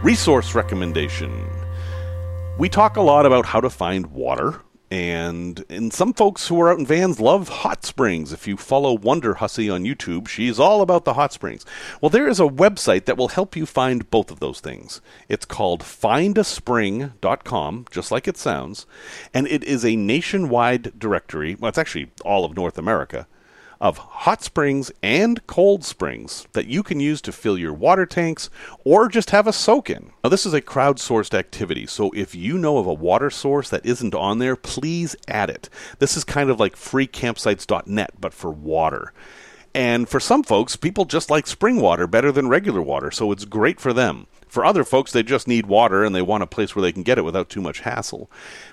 Resource 0.03 0.55
recommendation. 0.55 1.49
We 2.59 2.69
talk 2.69 2.97
a 2.97 3.03
lot 3.03 3.27
about 3.27 3.47
how 3.47 3.61
to 3.61 3.71
find 3.71 4.07
water, 4.09 4.61
and, 4.91 5.65
and 5.71 5.93
some 5.93 6.13
folks 6.13 6.47
who 6.47 6.61
are 6.61 6.71
out 6.71 6.79
in 6.79 6.87
vans 6.87 7.19
love 7.19 7.49
hot 7.49 7.85
springs. 7.85 8.33
If 8.33 8.47
you 8.47 8.57
follow 8.57 8.93
Wonder 8.93 9.35
Hussy 9.35 9.69
on 9.71 9.83
YouTube, 9.85 10.29
she's 10.29 10.61
all 10.61 10.83
about 10.83 11.05
the 11.05 11.15
hot 11.15 11.33
springs. 11.33 11.65
Well, 12.01 12.11
there 12.11 12.29
is 12.29 12.39
a 12.39 12.45
website 12.45 13.07
that 13.07 13.17
will 13.17 13.29
help 13.29 13.57
you 13.57 13.67
find 13.67 14.11
both 14.11 14.31
of 14.31 14.41
those 14.41 14.61
things. 14.61 15.01
It's 15.29 15.47
called 15.47 15.83
findaspring.com, 15.83 17.87
just 17.91 18.13
like 18.13 18.29
it 18.29 18.37
sounds, 18.37 18.87
and 19.33 19.49
it 19.49 19.65
is 19.65 19.85
a 19.85 19.97
nationwide 19.97 20.99
directory. 20.99 21.55
Well, 21.55 21.71
it's 21.71 21.79
actually 21.79 22.11
all 22.25 22.45
of 22.45 22.55
North 22.55 22.79
America 22.79 23.27
of 23.85 23.99
hot 23.99 24.43
springs 24.43 24.91
and 25.03 25.47
cold 25.47 25.85
springs 25.85 26.47
that 26.55 26.67
you 26.67 26.83
can 26.83 27.01
use 27.01 27.21
to 27.21 27.31
fill 27.31 27.59
your 27.59 27.75
water 27.75 28.07
tanks 28.07 28.49
or 28.83 29.09
just 29.11 29.29
have 29.29 29.47
a 29.47 29.53
soak 29.53 29.91
in. 29.91 30.11
Now, 30.25 30.31
this 30.31 30.47
is 30.47 30.55
a 30.55 30.63
crowdsourced 30.63 31.35
activity, 31.35 31.87
so 31.87 32.11
if 32.13 32.35
you 32.35 32.57
know 32.57 32.79
of 32.79 32.87
a 32.87 32.95
water 32.95 33.29
source 33.29 33.69
that 33.69 33.85
isn't 33.85 34.15
on 34.15 34.39
there, 34.39 34.57
please 34.57 35.15
add 35.29 35.51
it. 35.51 35.69
This 35.99 36.17
is 36.17 36.25
kind 36.25 36.49
of 36.49 36.59
like 36.59 36.77
freecampsites.net, 36.77 38.13
but 38.19 38.33
for 38.33 38.51
water. 38.51 39.13
And 39.75 40.09
for 40.09 40.19
some 40.19 40.45
folks, 40.45 40.77
people 40.77 41.05
just 41.05 41.29
like 41.29 41.47
spring 41.47 41.79
water 41.79 42.07
better 42.07 42.33
than 42.33 42.49
regular 42.49 42.81
water, 42.81 43.11
so 43.11 43.33
it's 43.33 43.45
great 43.45 43.81
for 43.81 43.93
them. 43.93 44.29
For 44.49 44.65
other 44.65 44.85
folks, 44.85 45.13
they 45.13 45.23
just 45.23 45.47
need 45.47 45.67
water 45.67 46.05
and 46.05 46.15
they 46.15 46.23
want 46.23 46.43
a 46.43 46.47
place 46.47 46.75
where 46.75 46.83
they 46.83 46.93
can 46.93 47.03
get 47.03 47.19
it 47.19 47.25
without 47.25 47.51
too 47.51 47.61
much 47.61 47.81
hassle. 47.81 48.31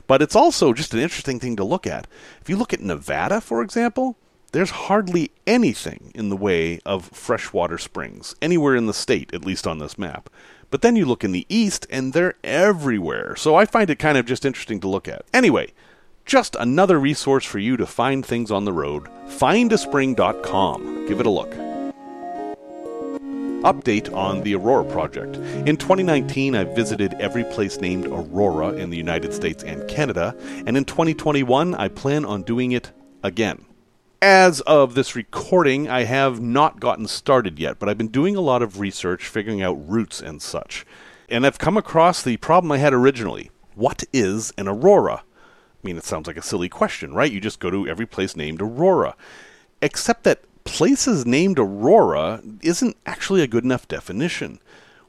But 0.07 0.21
it's 0.21 0.37
also 0.37 0.71
just 0.71 0.93
an 0.93 1.01
interesting 1.01 1.37
thing 1.37 1.57
to 1.57 1.65
look 1.65 1.85
at. 1.85 2.07
If 2.39 2.47
you 2.49 2.55
look 2.55 2.71
at 2.71 2.79
Nevada, 2.79 3.41
for 3.41 3.61
example, 3.61 4.15
there's 4.51 4.71
hardly 4.71 5.31
anything 5.47 6.11
in 6.13 6.29
the 6.29 6.37
way 6.37 6.79
of 6.85 7.05
freshwater 7.05 7.77
springs, 7.77 8.35
anywhere 8.41 8.75
in 8.75 8.85
the 8.85 8.93
state, 8.93 9.33
at 9.33 9.45
least 9.45 9.65
on 9.65 9.79
this 9.79 9.97
map. 9.97 10.29
But 10.69 10.81
then 10.81 10.95
you 10.95 11.05
look 11.05 11.23
in 11.23 11.31
the 11.31 11.45
east, 11.49 11.87
and 11.89 12.13
they're 12.13 12.35
everywhere, 12.43 13.35
so 13.35 13.55
I 13.55 13.65
find 13.65 13.89
it 13.89 13.99
kind 13.99 14.17
of 14.17 14.25
just 14.25 14.45
interesting 14.45 14.79
to 14.81 14.87
look 14.87 15.07
at. 15.07 15.25
Anyway, 15.33 15.73
just 16.25 16.55
another 16.55 16.99
resource 16.99 17.45
for 17.45 17.59
you 17.59 17.77
to 17.77 17.85
find 17.85 18.25
things 18.25 18.51
on 18.51 18.65
the 18.65 18.73
road. 18.73 19.07
Findaspring.com. 19.27 21.07
Give 21.07 21.19
it 21.19 21.25
a 21.25 21.29
look. 21.29 21.51
Update 23.63 24.13
on 24.13 24.41
the 24.41 24.55
Aurora 24.55 24.85
Project. 24.85 25.35
In 25.67 25.77
2019, 25.77 26.55
I 26.55 26.63
visited 26.63 27.13
every 27.15 27.43
place 27.43 27.79
named 27.79 28.07
Aurora 28.07 28.69
in 28.73 28.89
the 28.89 28.97
United 28.97 29.33
States 29.33 29.63
and 29.63 29.87
Canada, 29.87 30.35
and 30.65 30.75
in 30.75 30.85
2021, 30.85 31.75
I 31.75 31.87
plan 31.87 32.25
on 32.25 32.43
doing 32.43 32.71
it 32.71 32.91
again. 33.23 33.65
As 34.23 34.61
of 34.61 34.93
this 34.93 35.15
recording, 35.15 35.89
I 35.89 36.03
have 36.03 36.39
not 36.39 36.79
gotten 36.79 37.07
started 37.07 37.57
yet, 37.57 37.79
but 37.79 37.89
I've 37.89 37.97
been 37.97 38.09
doing 38.09 38.35
a 38.35 38.41
lot 38.41 38.61
of 38.61 38.79
research, 38.79 39.25
figuring 39.25 39.63
out 39.63 39.89
routes 39.89 40.21
and 40.21 40.39
such. 40.39 40.85
And 41.27 41.43
I've 41.43 41.57
come 41.57 41.75
across 41.75 42.21
the 42.21 42.37
problem 42.37 42.71
I 42.71 42.77
had 42.77 42.93
originally. 42.93 43.49
What 43.73 44.03
is 44.13 44.53
an 44.59 44.67
aurora? 44.67 45.23
I 45.25 45.81
mean, 45.81 45.97
it 45.97 46.03
sounds 46.03 46.27
like 46.27 46.37
a 46.37 46.43
silly 46.43 46.69
question, 46.69 47.15
right? 47.15 47.31
You 47.31 47.41
just 47.41 47.59
go 47.59 47.71
to 47.71 47.87
every 47.87 48.05
place 48.05 48.35
named 48.35 48.61
Aurora. 48.61 49.15
Except 49.81 50.23
that 50.25 50.43
places 50.65 51.25
named 51.25 51.57
Aurora 51.57 52.43
isn't 52.61 52.97
actually 53.07 53.41
a 53.41 53.47
good 53.47 53.63
enough 53.63 53.87
definition. 53.87 54.59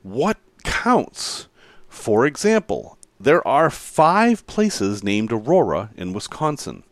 What 0.02 0.38
counts? 0.64 1.48
For 1.86 2.24
example, 2.24 2.96
there 3.20 3.46
are 3.46 3.68
five 3.68 4.46
places 4.46 5.04
named 5.04 5.32
Aurora 5.32 5.90
in 5.98 6.14
Wisconsin. 6.14 6.84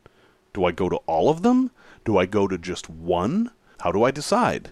Do 0.53 0.65
I 0.65 0.73
go 0.73 0.89
to 0.89 0.97
all 1.07 1.31
of 1.31 1.43
them? 1.43 1.71
Do 2.05 2.19
I 2.19 2.27
go 2.27 2.49
to 2.49 2.59
just 2.59 2.89
one? 2.91 3.51
How 3.81 3.93
do 3.93 4.03
I 4.03 4.11
decide? 4.11 4.71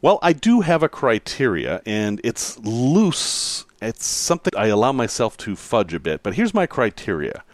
Well, 0.00 0.18
I 0.22 0.32
do 0.32 0.60
have 0.62 0.82
a 0.82 0.88
criteria, 0.88 1.80
and 1.86 2.20
it's 2.24 2.58
loose. 2.58 3.64
It's 3.80 4.04
something 4.04 4.52
I 4.56 4.66
allow 4.66 4.92
myself 4.92 5.36
to 5.38 5.56
fudge 5.56 5.94
a 5.94 6.00
bit, 6.00 6.22
but 6.22 6.34
here's 6.34 6.54
my 6.54 6.66
criteria. 6.66 7.44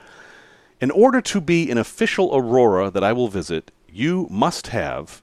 In 0.80 0.90
order 0.90 1.20
to 1.20 1.40
be 1.40 1.70
an 1.70 1.78
official 1.78 2.34
Aurora 2.34 2.90
that 2.90 3.04
I 3.04 3.12
will 3.12 3.28
visit, 3.28 3.70
you 3.90 4.26
must 4.30 4.68
have 4.68 5.22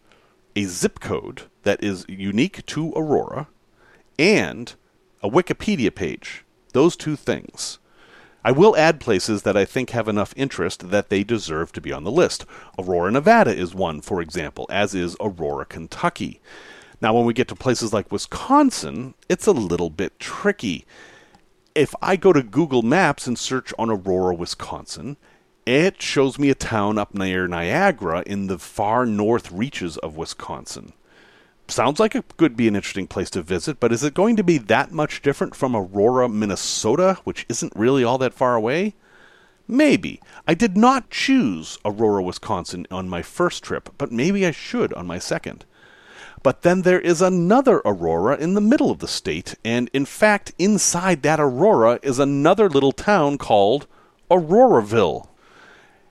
a 0.55 0.65
zip 0.65 0.99
code 0.99 1.43
that 1.63 1.83
is 1.83 2.05
unique 2.07 2.65
to 2.67 2.91
Aurora 2.93 3.47
and 4.19 4.73
a 5.21 5.29
Wikipedia 5.29 5.93
page. 5.93 6.45
Those 6.73 6.95
two 6.95 7.15
things. 7.15 7.79
I 8.45 8.51
will 8.51 8.77
add 8.77 8.99
places 8.99 9.41
that 9.41 9.57
I 9.57 9.65
think 9.65 9.89
have 9.89 10.07
enough 10.07 10.31
interest 10.37 10.91
that 10.91 11.09
they 11.09 11.23
deserve 11.23 11.71
to 11.71 11.81
be 11.81 11.91
on 11.91 12.03
the 12.03 12.11
list. 12.11 12.45
Aurora, 12.77 13.11
Nevada 13.11 13.51
is 13.51 13.73
one, 13.73 14.01
for 14.01 14.21
example, 14.21 14.67
as 14.69 14.93
is 14.93 15.17
Aurora, 15.19 15.65
Kentucky. 15.65 16.39
Now, 17.01 17.11
when 17.15 17.25
we 17.25 17.33
get 17.33 17.47
to 17.47 17.55
places 17.55 17.91
like 17.91 18.11
Wisconsin, 18.11 19.15
it's 19.27 19.47
a 19.47 19.51
little 19.51 19.89
bit 19.89 20.19
tricky. 20.19 20.85
If 21.73 21.95
I 22.03 22.17
go 22.17 22.31
to 22.33 22.43
Google 22.43 22.83
Maps 22.83 23.25
and 23.25 23.35
search 23.35 23.73
on 23.79 23.89
Aurora, 23.89 24.35
Wisconsin, 24.35 25.17
it 25.65 25.99
shows 25.99 26.37
me 26.37 26.51
a 26.51 26.55
town 26.55 26.99
up 26.99 27.15
near 27.15 27.47
Niagara 27.47 28.21
in 28.27 28.45
the 28.45 28.59
far 28.59 29.07
north 29.07 29.51
reaches 29.51 29.97
of 29.97 30.17
Wisconsin 30.17 30.93
sounds 31.71 31.99
like 31.99 32.15
it 32.15 32.37
could 32.37 32.55
be 32.55 32.67
an 32.67 32.75
interesting 32.75 33.07
place 33.07 33.29
to 33.31 33.41
visit, 33.41 33.79
but 33.79 33.91
is 33.91 34.03
it 34.03 34.13
going 34.13 34.35
to 34.35 34.43
be 34.43 34.57
that 34.57 34.91
much 34.91 35.21
different 35.21 35.55
from 35.55 35.75
Aurora, 35.75 36.29
Minnesota, 36.29 37.17
which 37.23 37.45
isn't 37.49 37.73
really 37.75 38.03
all 38.03 38.17
that 38.17 38.33
far 38.33 38.55
away? 38.55 38.95
Maybe. 39.67 40.21
I 40.47 40.53
did 40.53 40.77
not 40.77 41.09
choose 41.09 41.77
Aurora, 41.83 42.21
Wisconsin 42.21 42.85
on 42.91 43.09
my 43.09 43.21
first 43.21 43.63
trip, 43.63 43.89
but 43.97 44.11
maybe 44.11 44.45
I 44.45 44.51
should 44.51 44.93
on 44.93 45.07
my 45.07 45.17
second. 45.17 45.65
But 46.43 46.61
then 46.61 46.83
there 46.83 46.99
is 46.99 47.21
another 47.21 47.81
Aurora 47.83 48.37
in 48.37 48.53
the 48.53 48.61
middle 48.61 48.91
of 48.91 48.99
the 48.99 49.07
state, 49.07 49.55
and 49.65 49.89
in 49.93 50.05
fact, 50.05 50.53
inside 50.59 51.23
that 51.23 51.39
Aurora 51.39 51.99
is 52.03 52.19
another 52.19 52.69
little 52.69 52.91
town 52.91 53.39
called 53.39 53.87
Auroraville. 54.29 55.27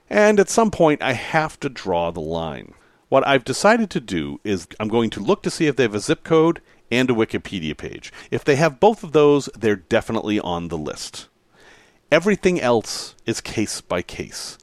And 0.09 0.39
at 0.39 0.49
some 0.49 0.71
point, 0.71 1.01
I 1.01 1.13
have 1.13 1.57
to 1.61 1.69
draw 1.69 2.11
the 2.11 2.19
line. 2.19 2.73
What 3.07 3.27
I've 3.27 3.43
decided 3.43 3.89
to 3.91 3.99
do 3.99 4.39
is 4.43 4.67
I'm 4.79 4.87
going 4.87 5.09
to 5.11 5.19
look 5.19 5.43
to 5.43 5.51
see 5.51 5.67
if 5.67 5.75
they 5.75 5.83
have 5.83 5.95
a 5.95 5.99
zip 5.99 6.23
code 6.23 6.61
and 6.91 7.09
a 7.09 7.13
Wikipedia 7.13 7.77
page. 7.77 8.11
If 8.31 8.43
they 8.43 8.55
have 8.55 8.79
both 8.79 9.03
of 9.03 9.11
those, 9.11 9.49
they're 9.55 9.75
definitely 9.75 10.39
on 10.39 10.69
the 10.69 10.77
list. 10.77 11.27
Everything 12.11 12.59
else 12.59 13.15
is 13.25 13.41
case 13.41 13.81
by 13.81 14.01
case. 14.01 14.57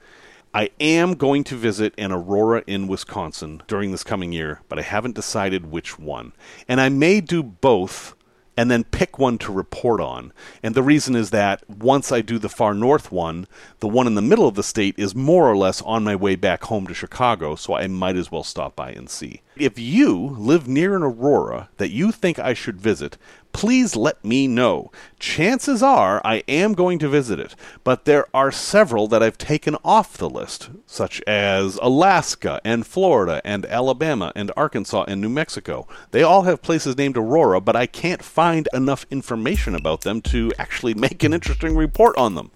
I 0.55 0.71
am 0.81 1.15
going 1.15 1.45
to 1.45 1.57
visit 1.57 1.95
an 1.97 2.13
Aurora 2.13 2.63
in 2.67 2.87
Wisconsin 2.87 3.63
during 3.67 3.91
this 3.91 4.05
coming 4.05 4.33
year, 4.33 4.61
but 4.69 4.79
I 4.79 4.83
haven't 4.83 5.15
decided 5.15 5.71
which 5.71 5.99
one. 5.99 6.33
And 6.69 6.81
I 6.81 6.89
may 6.89 7.21
do 7.21 7.43
both 7.43 8.15
and 8.57 8.71
then 8.71 8.85
pick 8.85 9.19
one 9.19 9.39
to 9.39 9.53
report 9.53 10.01
on. 10.01 10.33
And 10.63 10.75
the 10.75 10.83
reason 10.83 11.17
is 11.17 11.31
that 11.31 11.69
once 11.69 12.13
I 12.13 12.21
do 12.21 12.39
the 12.39 12.49
far 12.49 12.75
north 12.75 13.11
one, 13.11 13.47
the 13.81 13.89
one 13.89 14.07
in 14.07 14.15
the 14.15 14.23
middle 14.23 14.47
of 14.47 14.55
the 14.55 14.63
state 14.63 14.95
is 14.99 15.15
more 15.15 15.51
or 15.51 15.57
less 15.57 15.81
on 15.83 16.05
my 16.05 16.17
way 16.17 16.37
back 16.37 16.65
home 16.65 16.87
to 16.87 16.95
Chicago, 16.95 17.55
so 17.55 17.75
I 17.75 17.87
might 17.87 18.17
as 18.17 18.31
well 18.31 18.45
stop 18.45 18.77
by 18.77 18.91
and 18.91 19.09
see. 19.09 19.43
If 19.57 19.79
you 19.79 20.35
live 20.39 20.67
near 20.69 20.97
an 20.97 21.03
aurora 21.03 21.69
that 21.77 21.91
you 21.91 22.13
think 22.13 22.39
I 22.39 22.55
should 22.55 22.81
visit, 22.81 23.17
please 23.53 23.97
let 23.97 24.25
me 24.25 24.47
know. 24.47 24.91
Chances 25.19 25.83
are 25.83 26.21
I 26.25 26.43
am 26.49 26.75
going 26.75 26.99
to 26.99 27.09
visit 27.09 27.39
it, 27.39 27.55
but 27.85 28.05
there 28.05 28.27
are 28.35 28.51
several 28.51 29.09
that 29.09 29.23
I've 29.23 29.39
taken 29.39 29.77
off 29.85 30.17
the 30.17 30.29
list, 30.29 30.71
such 30.87 31.23
as 31.27 31.79
Alaska 31.83 32.61
and 32.65 32.87
Florida 32.87 33.41
and 33.45 33.67
Alabama 33.67 34.33
and 34.35 34.51
Arkansas 34.57 35.05
and 35.07 35.21
New 35.21 35.29
Mexico. 35.29 35.87
They 36.11 36.23
all 36.23 36.43
have 36.43 36.63
places 36.63 36.97
named 36.97 37.17
Aurora, 37.17 37.61
but 37.61 37.77
I 37.77 37.87
can't 37.87 38.23
find 38.23 38.69
enough 38.73 39.07
information 39.11 39.75
about 39.75 40.03
them 40.03 40.21
to 40.23 40.53
actually 40.59 40.95
make 41.03 41.23
an 41.23 41.33
interesting 41.33 41.77
report 41.77 42.17
on 42.17 42.35
them. 42.35 42.51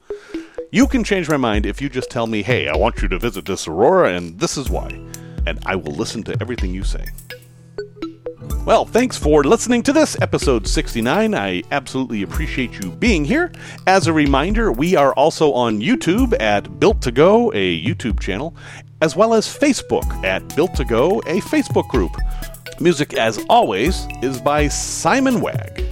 You 0.72 0.86
can 0.86 1.04
change 1.04 1.28
my 1.28 1.36
mind 1.36 1.64
if 1.64 1.80
you 1.80 1.88
just 1.88 2.10
tell 2.10 2.26
me, 2.26 2.42
hey, 2.42 2.68
I 2.68 2.76
want 2.76 3.00
you 3.00 3.08
to 3.08 3.18
visit 3.18 3.44
this 3.44 3.68
Aurora, 3.68 4.14
and 4.14 4.38
this 4.40 4.56
is 4.56 4.68
why. 4.68 4.88
And 5.46 5.60
I 5.64 5.76
will 5.76 5.92
listen 5.92 6.24
to 6.24 6.36
everything 6.40 6.74
you 6.74 6.82
say. 6.82 7.06
Well, 8.66 8.84
thanks 8.84 9.16
for 9.16 9.44
listening 9.44 9.84
to 9.84 9.92
this 9.92 10.20
episode 10.20 10.66
69. 10.66 11.36
I 11.36 11.62
absolutely 11.70 12.24
appreciate 12.24 12.82
you 12.82 12.90
being 12.90 13.24
here. 13.24 13.52
As 13.86 14.08
a 14.08 14.12
reminder, 14.12 14.72
we 14.72 14.96
are 14.96 15.12
also 15.12 15.52
on 15.52 15.80
YouTube 15.80 16.34
at 16.40 16.80
Built 16.80 17.00
to 17.02 17.12
Go, 17.12 17.52
a 17.52 17.80
YouTube 17.80 18.18
channel, 18.18 18.56
as 19.00 19.14
well 19.14 19.34
as 19.34 19.46
Facebook 19.46 20.02
at 20.24 20.56
Built 20.56 20.74
to 20.74 20.84
Go, 20.84 21.20
a 21.20 21.40
Facebook 21.42 21.86
group. 21.90 22.10
Music, 22.80 23.14
as 23.14 23.38
always, 23.48 24.08
is 24.20 24.40
by 24.40 24.66
Simon 24.66 25.40
Wagg. 25.40 25.84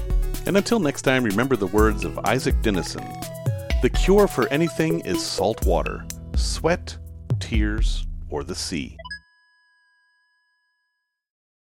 And 0.46 0.56
until 0.56 0.80
next 0.80 1.02
time, 1.02 1.22
remember 1.22 1.54
the 1.54 1.68
words 1.68 2.04
of 2.04 2.18
Isak 2.26 2.56
Dinesen 2.56 3.06
The 3.82 3.90
cure 3.90 4.26
for 4.26 4.48
anything 4.48 4.98
is 5.02 5.24
salt 5.24 5.64
water, 5.64 6.04
sweat, 6.34 6.96
tears, 7.38 8.04
or 8.30 8.42
the 8.42 8.56
sea. 8.56 8.96